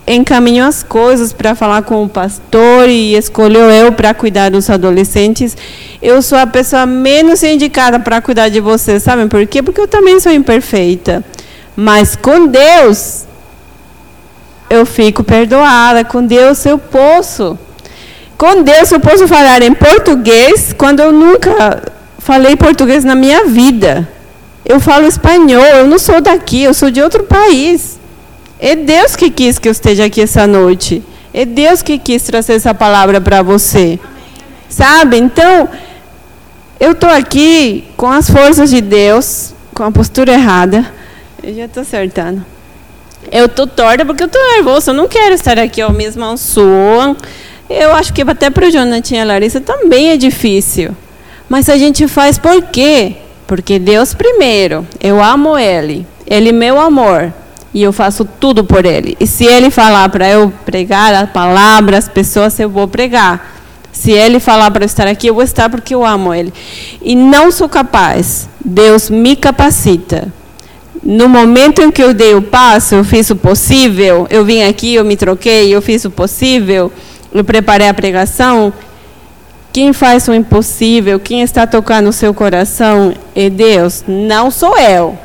encaminhou 0.07 0.69
as 0.69 0.83
coisas 0.83 1.33
para 1.33 1.55
falar 1.55 1.83
com 1.83 2.05
o 2.05 2.09
pastor 2.09 2.89
e 2.89 3.15
escolheu 3.15 3.69
eu 3.71 3.93
para 3.93 4.15
cuidar 4.15 4.51
dos 4.51 4.71
adolescentes. 4.71 5.57
Eu 6.01 6.23
sou 6.23 6.39
a 6.39 6.47
pessoa 6.47 6.87
menos 6.87 7.43
indicada 7.43 7.99
para 7.99 8.21
cuidar 8.21 8.49
de 8.49 8.61
vocês, 8.61 9.03
sabem 9.03 9.27
por 9.27 9.45
quê? 9.47 9.62
Porque 9.62 9.81
eu 9.81 9.89
também 9.89 10.21
sou 10.21 10.31
imperfeita. 10.31 11.25
Mas 11.75 12.15
com 12.15 12.47
Deus, 12.47 13.25
eu 14.71 14.87
fico 14.87 15.23
perdoada. 15.23 16.05
Com 16.05 16.25
Deus, 16.25 16.65
eu 16.65 16.79
posso. 16.79 17.59
Com 18.37 18.62
Deus 18.62 18.92
eu 18.92 19.01
posso 19.01 19.27
falar 19.27 19.62
em 19.62 19.72
português 19.72 20.75
quando 20.77 21.01
eu 21.01 21.11
nunca 21.11 21.83
falei 22.18 22.55
português 22.55 23.03
na 23.03 23.14
minha 23.14 23.46
vida. 23.46 24.07
Eu 24.64 24.79
falo 24.81 25.07
espanhol, 25.07 25.62
eu 25.62 25.87
não 25.87 25.99
sou 25.99 26.20
daqui, 26.20 26.62
eu 26.62 26.75
sou 26.75 26.90
de 26.90 27.01
outro 27.01 27.25
país. 27.25 27.99
É 28.59 28.75
Deus 28.75 29.14
que 29.16 29.31
quis 29.31 29.59
que 29.59 29.68
eu 29.68 29.72
esteja 29.72 30.07
aqui 30.07 30.20
essa 30.20 30.46
noite. 30.46 31.03
É 31.33 31.44
Deus 31.44 31.83
que 31.83 31.99
quis 31.99 32.22
trazer 32.22 32.55
essa 32.55 32.75
palavra 32.75 33.20
para 33.20 33.42
você. 33.42 33.99
Sabe? 34.68 35.18
Então, 35.18 35.68
eu 36.81 36.92
estou 36.92 37.09
aqui 37.09 37.85
com 37.96 38.11
as 38.11 38.29
forças 38.29 38.70
de 38.70 38.81
Deus, 38.81 39.55
com 39.72 39.85
a 39.85 39.90
postura 39.90 40.33
errada. 40.33 40.92
Eu 41.42 41.55
já 41.55 41.64
estou 41.66 41.83
acertando. 41.83 42.44
Eu 43.31 43.46
estou 43.46 43.66
torta 43.66 44.05
porque 44.05 44.22
eu 44.22 44.27
estou 44.27 44.42
nervosa. 44.53 44.90
Eu 44.90 44.94
não 44.94 45.09
quero 45.09 45.35
estar 45.35 45.59
aqui. 45.59 45.83
Minhas 45.92 46.16
mãos 46.16 46.40
suam. 46.40 47.16
Eu 47.69 47.93
acho 47.93 48.13
que 48.13 48.23
até 48.23 48.49
para 48.49 48.67
o 48.67 48.71
Jonathan 48.71 49.17
e 49.17 49.21
a 49.21 49.25
Larissa 49.25 49.61
também 49.61 50.11
é 50.11 50.17
difícil. 50.17 50.95
Mas 51.49 51.69
a 51.69 51.77
gente 51.77 52.07
faz 52.07 52.39
por 52.39 52.63
quê? 52.63 53.17
Porque 53.47 53.79
Deus 53.79 54.15
primeiro, 54.15 54.87
eu 55.01 55.23
amo 55.23 55.57
Ele, 55.57 56.07
Ele 56.27 56.49
é 56.49 56.53
meu 56.53 56.81
amor, 56.81 57.33
e 57.73 57.83
eu 57.83 57.93
faço 57.93 58.25
tudo 58.25 58.65
por 58.65 58.85
Ele. 58.85 59.17
E 59.21 59.27
se 59.27 59.45
Ele 59.45 59.71
falar 59.71 60.09
para 60.09 60.29
eu 60.29 60.53
pregar 60.65 61.15
a 61.15 61.27
palavra, 61.27 61.99
as 61.99 62.09
pessoas, 62.09 62.59
eu 62.59 62.69
vou 62.69 62.89
pregar. 62.89 63.55
Se 63.93 64.11
Ele 64.11 64.41
falar 64.41 64.71
para 64.71 64.83
eu 64.83 64.87
estar 64.87 65.07
aqui, 65.07 65.29
eu 65.29 65.35
vou 65.35 65.43
estar 65.43 65.71
porque 65.71 65.95
eu 65.95 66.05
amo 66.05 66.35
Ele. 66.35 66.53
E 67.01 67.15
não 67.15 67.51
sou 67.51 67.69
capaz, 67.69 68.49
Deus 68.65 69.09
me 69.09 69.37
capacita. 69.37 70.33
No 71.03 71.29
momento 71.29 71.81
em 71.81 71.91
que 71.93 72.03
eu 72.03 72.13
dei 72.13 72.35
o 72.35 72.43
passo, 72.43 72.97
eu 72.97 73.05
fiz 73.05 73.31
o 73.31 73.37
possível, 73.37 74.27
eu 74.29 74.45
vim 74.45 74.63
aqui, 74.63 74.95
eu 74.95 75.05
me 75.05 75.17
troquei, 75.17 75.73
eu 75.73 75.81
fiz 75.81 76.05
o 76.05 76.11
possível 76.11 76.91
eu 77.40 77.44
preparei 77.44 77.88
a 77.88 77.94
pregação, 77.94 78.72
quem 79.72 79.92
faz 79.92 80.27
o 80.29 80.35
impossível, 80.35 81.20
quem 81.20 81.42
está 81.42 81.66
tocando 81.66 82.09
o 82.09 82.12
seu 82.12 82.33
coração 82.33 83.12
é 83.35 83.51
Deus, 83.51 84.05
não 84.07 84.51
sou 84.51 84.77
eu. 84.79 85.18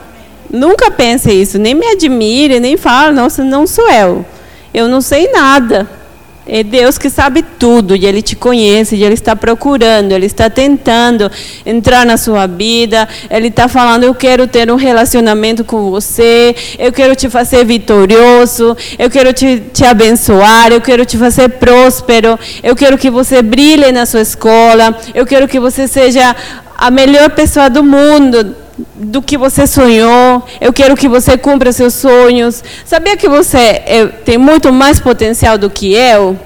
Nunca 0.50 0.92
pense 0.92 1.32
isso, 1.32 1.58
nem 1.58 1.74
me 1.74 1.88
admire, 1.88 2.60
nem 2.60 2.76
fale, 2.76 3.16
nossa, 3.16 3.44
não 3.44 3.66
sou 3.66 3.90
eu. 3.90 4.26
Eu 4.74 4.88
não 4.90 5.00
sei 5.00 5.32
nada. 5.32 6.01
É 6.48 6.64
Deus 6.64 6.98
que 6.98 7.08
sabe 7.08 7.44
tudo 7.44 7.96
e 7.96 8.06
Ele 8.06 8.22
te 8.22 8.36
conhece, 8.36 8.96
e 8.96 9.04
Ele 9.04 9.14
está 9.14 9.36
procurando, 9.36 10.12
Ele 10.12 10.26
está 10.26 10.50
tentando 10.50 11.32
entrar 11.64 12.04
na 12.04 12.18
sua 12.18 12.48
vida, 12.48 13.08
Ele 13.30 13.48
está 13.48 13.68
falando: 13.68 14.04
Eu 14.04 14.16
quero 14.16 14.48
ter 14.48 14.72
um 14.72 14.76
relacionamento 14.76 15.64
com 15.64 15.92
você, 15.92 16.56
eu 16.80 16.92
quero 16.92 17.16
te 17.16 17.30
fazer 17.30 17.64
vitorioso, 17.64 18.76
eu 18.98 19.10
quero 19.10 19.32
te, 19.34 19.62
te 19.72 19.86
abençoar, 19.86 20.72
eu 20.72 20.82
quero 20.82 21.06
te 21.06 21.16
fazer 21.16 21.48
próspero, 21.50 22.40
eu 22.64 22.76
quero 22.76 22.98
que 22.98 23.12
você 23.12 23.44
brilhe 23.44 23.92
na 23.92 24.08
sua 24.08 24.22
escola, 24.22 24.98
eu 25.14 25.28
quero 25.28 25.48
que 25.48 25.60
você 25.60 25.88
seja 25.88 26.36
a 26.76 26.90
melhor 26.90 27.30
pessoa 27.30 27.70
do 27.70 27.84
mundo 27.84 28.61
do 28.96 29.22
que 29.22 29.38
você 29.38 29.66
sonhou. 29.68 30.44
Eu 30.60 30.72
quero 30.72 30.96
que 30.96 31.08
você 31.08 31.38
cumpra 31.38 31.72
seus 31.72 31.94
sonhos. 31.94 32.64
Sabia 32.86 33.18
que 33.18 33.28
você 33.28 33.58
é, 33.58 34.06
tem 34.26 34.38
muito 34.38 34.72
mais 34.72 35.00
potencial 35.00 35.58
do 35.58 35.70
que 35.70 35.94
eu? 35.94 36.38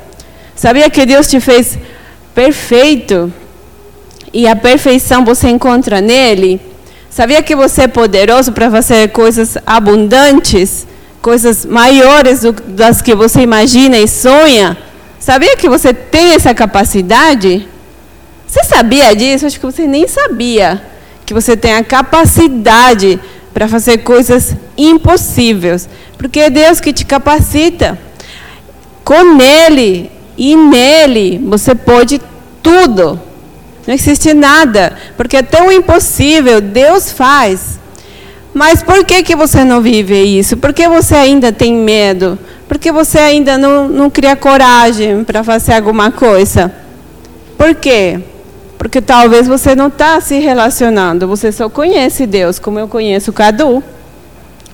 Sabia 0.56 0.90
que 0.90 1.06
Deus 1.06 1.28
te 1.28 1.40
fez 1.40 1.78
perfeito? 2.34 3.32
E 4.34 4.48
a 4.48 4.56
perfeição 4.56 5.24
você 5.24 5.50
encontra 5.50 6.02
nele? 6.02 6.60
Sabia 7.10 7.42
que 7.42 7.56
você 7.56 7.84
é 7.84 7.88
poderoso 7.88 8.52
para 8.52 8.70
fazer 8.70 9.10
coisas 9.10 9.58
abundantes, 9.66 10.86
coisas 11.22 11.66
maiores 11.66 12.42
do, 12.42 12.52
das 12.52 13.02
que 13.02 13.16
você 13.16 13.42
imagina 13.42 13.98
e 13.98 14.08
sonha? 14.08 14.78
Sabia 15.20 15.56
que 15.56 15.70
você 15.70 15.94
tem 15.94 16.34
essa 16.34 16.54
capacidade? 16.54 17.68
Você 18.46 18.64
sabia 18.64 19.16
disso? 19.16 19.46
Acho 19.46 19.60
que 19.60 19.66
você 19.66 19.88
nem 19.88 20.08
sabia 20.08 20.95
que 21.26 21.34
você 21.34 21.58
tem 21.58 21.74
a 21.74 21.84
capacidade 21.84 23.20
para 23.54 23.68
fazer 23.68 24.00
coisas 24.00 24.56
impossíveis, 24.78 25.90
porque 26.18 26.40
é 26.40 26.50
Deus 26.50 26.80
que 26.80 26.94
te 26.94 27.06
capacita. 27.06 27.98
Com 29.04 29.42
Ele 29.42 30.12
e 30.38 30.56
nele 30.56 31.40
você 31.46 31.74
pode 31.74 32.22
tudo. 32.62 33.20
Não 33.88 33.94
existe 33.94 34.34
nada, 34.34 34.98
porque 35.16 35.38
até 35.38 35.62
o 35.62 35.72
impossível 35.72 36.60
Deus 36.60 37.12
faz. 37.12 37.80
Mas 38.54 38.82
por 38.82 39.04
que, 39.06 39.22
que 39.22 39.36
você 39.36 39.64
não 39.64 39.82
vive 39.82 40.16
isso? 40.16 40.58
Por 40.58 40.74
que 40.74 40.88
você 40.88 41.16
ainda 41.16 41.52
tem 41.52 41.74
medo? 41.74 42.40
Por 42.68 42.80
que 42.80 42.92
você 42.92 43.20
ainda 43.20 43.58
não, 43.58 43.88
não 43.88 44.10
cria 44.10 44.36
coragem 44.36 45.24
para 45.24 45.44
fazer 45.44 45.74
alguma 45.74 46.10
coisa? 46.10 46.74
Por 47.58 47.76
quê? 47.76 48.20
Porque 48.86 49.02
talvez 49.02 49.48
você 49.48 49.74
não 49.74 49.88
está 49.88 50.22
se 50.22 50.38
relacionando, 50.38 51.28
você 51.28 51.52
só 51.52 51.68
conhece 51.68 52.28
Deus, 52.28 52.60
como 52.60 52.78
eu 52.78 52.88
conheço 52.88 53.34
Cadu. 53.34 53.84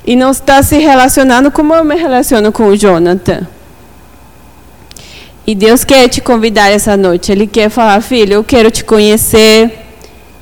E 0.06 0.18
não 0.18 0.32
está 0.32 0.62
se 0.62 0.78
relacionando 0.80 1.50
como 1.50 1.74
eu 1.74 1.86
me 1.86 1.96
relaciono 1.96 2.52
com 2.52 2.68
o 2.68 2.76
Jonathan. 2.76 3.48
E 5.48 5.56
Deus 5.56 5.86
quer 5.86 6.10
te 6.10 6.20
convidar 6.20 6.70
essa 6.70 6.98
noite. 6.98 7.32
Ele 7.32 7.48
quer 7.48 7.70
falar, 7.70 8.02
filho, 8.02 8.34
eu 8.34 8.44
quero 8.44 8.70
te 8.70 8.84
conhecer. 8.84 9.80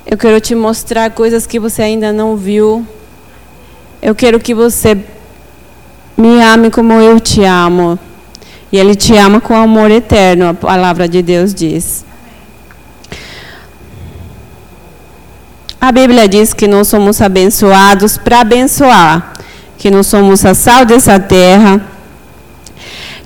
Eu 0.04 0.18
quero 0.18 0.40
te 0.40 0.52
mostrar 0.56 1.12
coisas 1.12 1.46
que 1.46 1.60
você 1.60 1.80
ainda 1.80 2.12
não 2.12 2.36
viu. 2.36 2.84
Eu 4.02 4.16
quero 4.16 4.40
que 4.40 4.52
você 4.52 4.98
me 6.16 6.42
ame 6.42 6.72
como 6.72 6.94
eu 6.94 7.20
te 7.20 7.44
amo. 7.44 7.96
E 8.72 8.78
Ele 8.78 8.96
te 8.96 9.16
ama 9.16 9.40
com 9.40 9.54
amor 9.54 9.92
eterno, 9.92 10.48
a 10.48 10.54
palavra 10.54 11.08
de 11.08 11.22
Deus 11.22 11.54
diz. 11.54 12.09
A 15.80 15.90
Bíblia 15.90 16.28
diz 16.28 16.52
que 16.52 16.68
nós 16.68 16.88
somos 16.88 17.22
abençoados 17.22 18.18
para 18.18 18.40
abençoar, 18.40 19.32
que 19.78 19.90
nós 19.90 20.06
somos 20.06 20.44
a 20.44 20.52
sal 20.52 20.84
dessa 20.84 21.18
terra, 21.18 21.80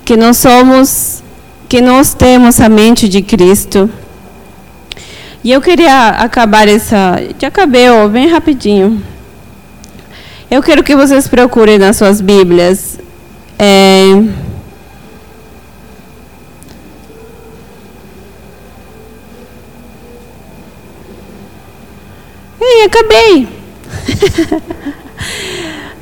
que 0.05 0.15
nós 0.15 0.37
somos 0.37 1.21
que 1.67 1.81
nós 1.81 2.13
temos 2.13 2.61
a 2.61 2.69
mente 2.69 3.09
de 3.09 3.21
Cristo. 3.21 3.89
E 5.43 5.51
eu 5.51 5.61
queria 5.61 6.09
acabar 6.09 6.67
essa. 6.67 7.21
Já 7.37 7.49
acabei, 7.49 7.87
bem 8.09 8.29
rapidinho. 8.29 9.03
Eu 10.49 10.63
quero 10.63 10.81
que 10.83 10.95
vocês 10.95 11.27
procurem 11.27 11.77
nas 11.77 11.97
suas 11.97 12.21
Bíblias. 12.21 12.97
É, 13.59 14.05
Ei, 22.67 22.83
acabei. 22.83 23.47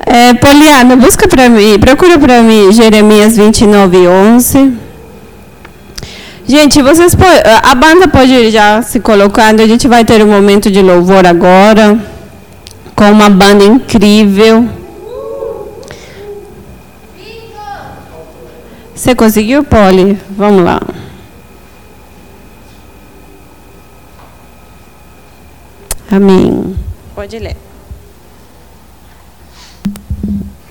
é, 0.06 0.32
Poliana, 0.34 0.96
busca 0.96 1.28
para 1.28 1.48
mim, 1.50 1.78
procura 1.78 2.18
para 2.18 2.42
mim 2.42 2.72
Jeremias 2.72 3.36
29, 3.36 4.08
11. 4.08 4.72
Gente, 6.46 6.82
vocês 6.82 7.14
a 7.62 7.74
banda 7.74 8.08
pode 8.08 8.50
já 8.50 8.80
se 8.80 8.98
colocando. 9.00 9.60
A 9.60 9.66
gente 9.66 9.86
vai 9.86 10.04
ter 10.04 10.22
um 10.22 10.26
momento 10.26 10.70
de 10.70 10.80
louvor 10.80 11.26
agora 11.26 11.98
com 12.94 13.10
uma 13.10 13.28
banda 13.28 13.64
incrível. 13.64 14.66
Você 18.94 19.14
conseguiu, 19.14 19.64
Poli? 19.64 20.18
Vamos 20.30 20.64
lá. 20.64 20.80
Amém. 26.14 26.76
Pode 27.12 27.36
ler. 27.40 27.56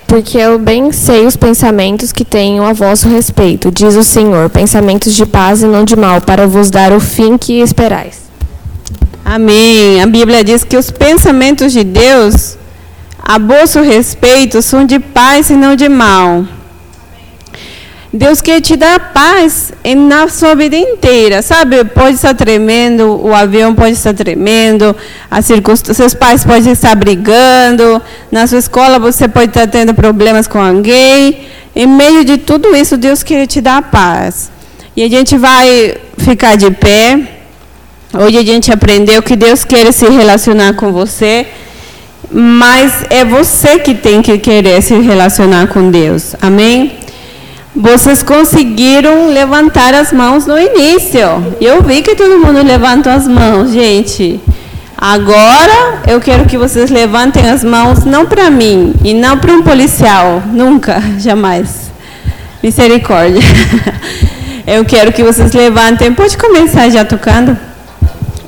Porque 0.07 0.37
eu 0.37 0.57
bem 0.57 0.89
sei 0.93 1.25
os 1.25 1.35
pensamentos 1.35 2.13
que 2.13 2.23
tenho 2.23 2.63
a 2.63 2.71
vosso 2.71 3.09
respeito, 3.09 3.69
diz 3.69 3.95
o 3.95 4.03
Senhor, 4.03 4.49
pensamentos 4.49 5.13
de 5.13 5.25
paz 5.25 5.61
e 5.61 5.65
não 5.65 5.83
de 5.83 5.97
mal, 5.97 6.21
para 6.21 6.47
vos 6.47 6.69
dar 6.69 6.93
o 6.93 6.99
fim 7.01 7.37
que 7.37 7.59
esperais. 7.59 8.21
Amém. 9.25 10.01
A 10.01 10.07
Bíblia 10.07 10.45
diz 10.45 10.63
que 10.63 10.77
os 10.77 10.89
pensamentos 10.89 11.73
de 11.73 11.83
Deus 11.83 12.57
a 13.21 13.37
vosso 13.37 13.81
respeito 13.81 14.61
são 14.61 14.85
de 14.85 14.97
paz 14.97 15.49
e 15.49 15.55
não 15.55 15.75
de 15.75 15.89
mal. 15.89 16.45
Deus 18.15 18.41
quer 18.41 18.61
te 18.61 18.75
dar 18.75 19.11
paz 19.11 19.73
na 19.97 20.27
sua 20.27 20.53
vida 20.53 20.77
inteira, 20.77 21.41
sabe? 21.41 21.83
Pode 21.83 22.13
estar 22.13 22.35
tremendo, 22.35 23.19
o 23.19 23.33
avião 23.33 23.73
pode 23.73 23.93
estar 23.93 24.13
tremendo, 24.13 24.95
seus 25.95 26.13
pais 26.13 26.45
podem 26.45 26.73
estar 26.73 26.95
brigando, 26.95 27.99
na 28.31 28.45
sua 28.45 28.59
escola 28.59 28.99
você 28.99 29.27
pode 29.27 29.47
estar 29.47 29.65
tendo 29.65 29.95
problemas 29.95 30.47
com 30.47 30.61
alguém. 30.61 31.47
Em 31.75 31.87
meio 31.87 32.23
de 32.23 32.37
tudo 32.37 32.75
isso, 32.75 32.97
Deus 32.97 33.23
quer 33.23 33.47
te 33.47 33.59
dar 33.59 33.81
paz. 33.81 34.51
E 34.95 35.01
a 35.01 35.09
gente 35.09 35.35
vai 35.35 35.95
ficar 36.15 36.55
de 36.55 36.69
pé. 36.69 37.19
Hoje 38.13 38.37
a 38.37 38.43
gente 38.43 38.71
aprendeu 38.71 39.23
que 39.23 39.35
Deus 39.35 39.63
quer 39.63 39.91
se 39.91 40.07
relacionar 40.07 40.75
com 40.75 40.91
você, 40.91 41.47
mas 42.31 43.05
é 43.09 43.25
você 43.25 43.79
que 43.79 43.95
tem 43.95 44.21
que 44.21 44.37
querer 44.37 44.83
se 44.83 44.93
relacionar 44.99 45.65
com 45.65 45.89
Deus. 45.89 46.35
Amém? 46.39 47.02
Vocês 47.75 48.21
conseguiram 48.21 49.29
levantar 49.29 49.95
as 49.95 50.13
mãos 50.13 50.45
no 50.45 50.59
início. 50.59 51.55
Eu 51.59 51.81
vi 51.81 52.03
que 52.03 52.15
todo 52.15 52.37
mundo 52.37 52.63
levantou 52.63 53.11
as 53.11 53.27
mãos, 53.27 53.71
gente. 53.71 54.39
Agora 54.95 56.01
eu 56.07 56.21
quero 56.21 56.45
que 56.45 56.55
vocês 56.55 56.91
levantem 56.91 57.49
as 57.49 57.63
mãos 57.63 58.05
não 58.05 58.27
para 58.27 58.49
mim 58.51 58.93
e 59.03 59.13
não 59.13 59.39
para 59.39 59.51
um 59.51 59.63
policial, 59.63 60.43
nunca, 60.45 61.01
jamais. 61.17 61.91
Misericórdia. 62.61 63.41
Eu 64.65 64.85
quero 64.85 65.11
que 65.11 65.21
vocês 65.21 65.51
levantem. 65.51 66.13
Pode 66.13 66.37
começar 66.37 66.89
já 66.89 67.03
tocando? 67.03 67.57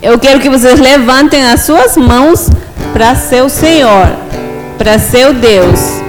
Eu 0.01 0.17
quero 0.17 0.39
que 0.39 0.49
vocês 0.49 0.79
levantem 0.79 1.45
as 1.45 1.63
suas 1.63 1.97
mãos 1.97 2.49
para 2.93 3.15
seu 3.15 3.49
Senhor, 3.49 4.15
para 4.77 4.97
seu 4.97 5.33
Deus 5.33 6.04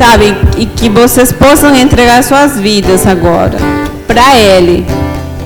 sabe? 0.00 0.34
E 0.56 0.64
que 0.64 0.88
vocês 0.88 1.30
possam 1.30 1.76
entregar 1.76 2.24
suas 2.24 2.58
vidas 2.58 3.06
agora 3.06 3.58
para 4.06 4.34
Ele, 4.34 4.86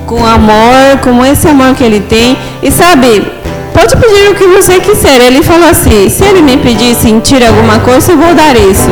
com 0.05 0.25
amor, 0.25 0.99
com 1.03 1.25
esse 1.25 1.45
amor 1.49 1.75
que 1.75 1.83
Ele 1.83 1.99
tem. 1.99 2.37
E 2.63 2.71
sabe, 2.71 3.29
pode 3.73 3.97
pedir 3.97 4.29
o 4.29 4.35
que 4.35 4.47
você 4.47 4.79
quiser. 4.79 5.19
Ele 5.19 5.43
falou 5.43 5.69
assim: 5.69 6.09
se 6.09 6.23
Ele 6.23 6.41
me 6.41 6.55
pedir 6.55 6.95
sentir 6.95 7.43
alguma 7.45 7.79
coisa, 7.79 8.13
eu 8.13 8.17
vou 8.17 8.33
dar 8.33 8.55
isso. 8.55 8.89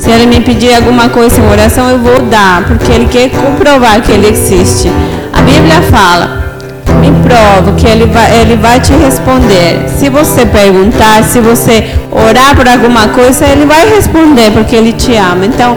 Se 0.00 0.10
Ele 0.10 0.26
me 0.26 0.40
pedir 0.40 0.74
alguma 0.74 1.08
coisa 1.08 1.40
em 1.40 1.48
oração, 1.48 1.88
eu 1.88 2.00
vou 2.00 2.22
dar, 2.22 2.64
porque 2.64 2.90
Ele 2.90 3.06
quer 3.06 3.30
comprovar 3.30 4.02
que 4.02 4.10
Ele 4.10 4.28
existe. 4.28 4.90
A 5.32 5.40
Bíblia 5.40 5.82
fala 5.82 6.45
me 6.94 7.10
prova 7.22 7.72
que 7.72 7.86
ele 7.86 8.06
vai, 8.06 8.40
ele 8.40 8.56
vai 8.56 8.80
te 8.80 8.92
responder. 8.92 9.88
Se 9.88 10.08
você 10.08 10.46
perguntar, 10.46 11.22
se 11.24 11.40
você 11.40 11.84
orar 12.10 12.56
por 12.56 12.68
alguma 12.68 13.08
coisa, 13.08 13.44
ele 13.46 13.66
vai 13.66 13.88
responder 13.88 14.50
porque 14.52 14.76
ele 14.76 14.92
te 14.92 15.14
ama. 15.14 15.46
Então, 15.46 15.76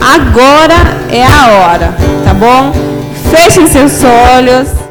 agora 0.00 0.74
é 1.10 1.24
a 1.24 1.46
hora, 1.48 1.94
tá 2.24 2.34
bom? 2.34 2.72
Fechem 3.30 3.66
seus 3.68 4.02
olhos. 4.04 4.85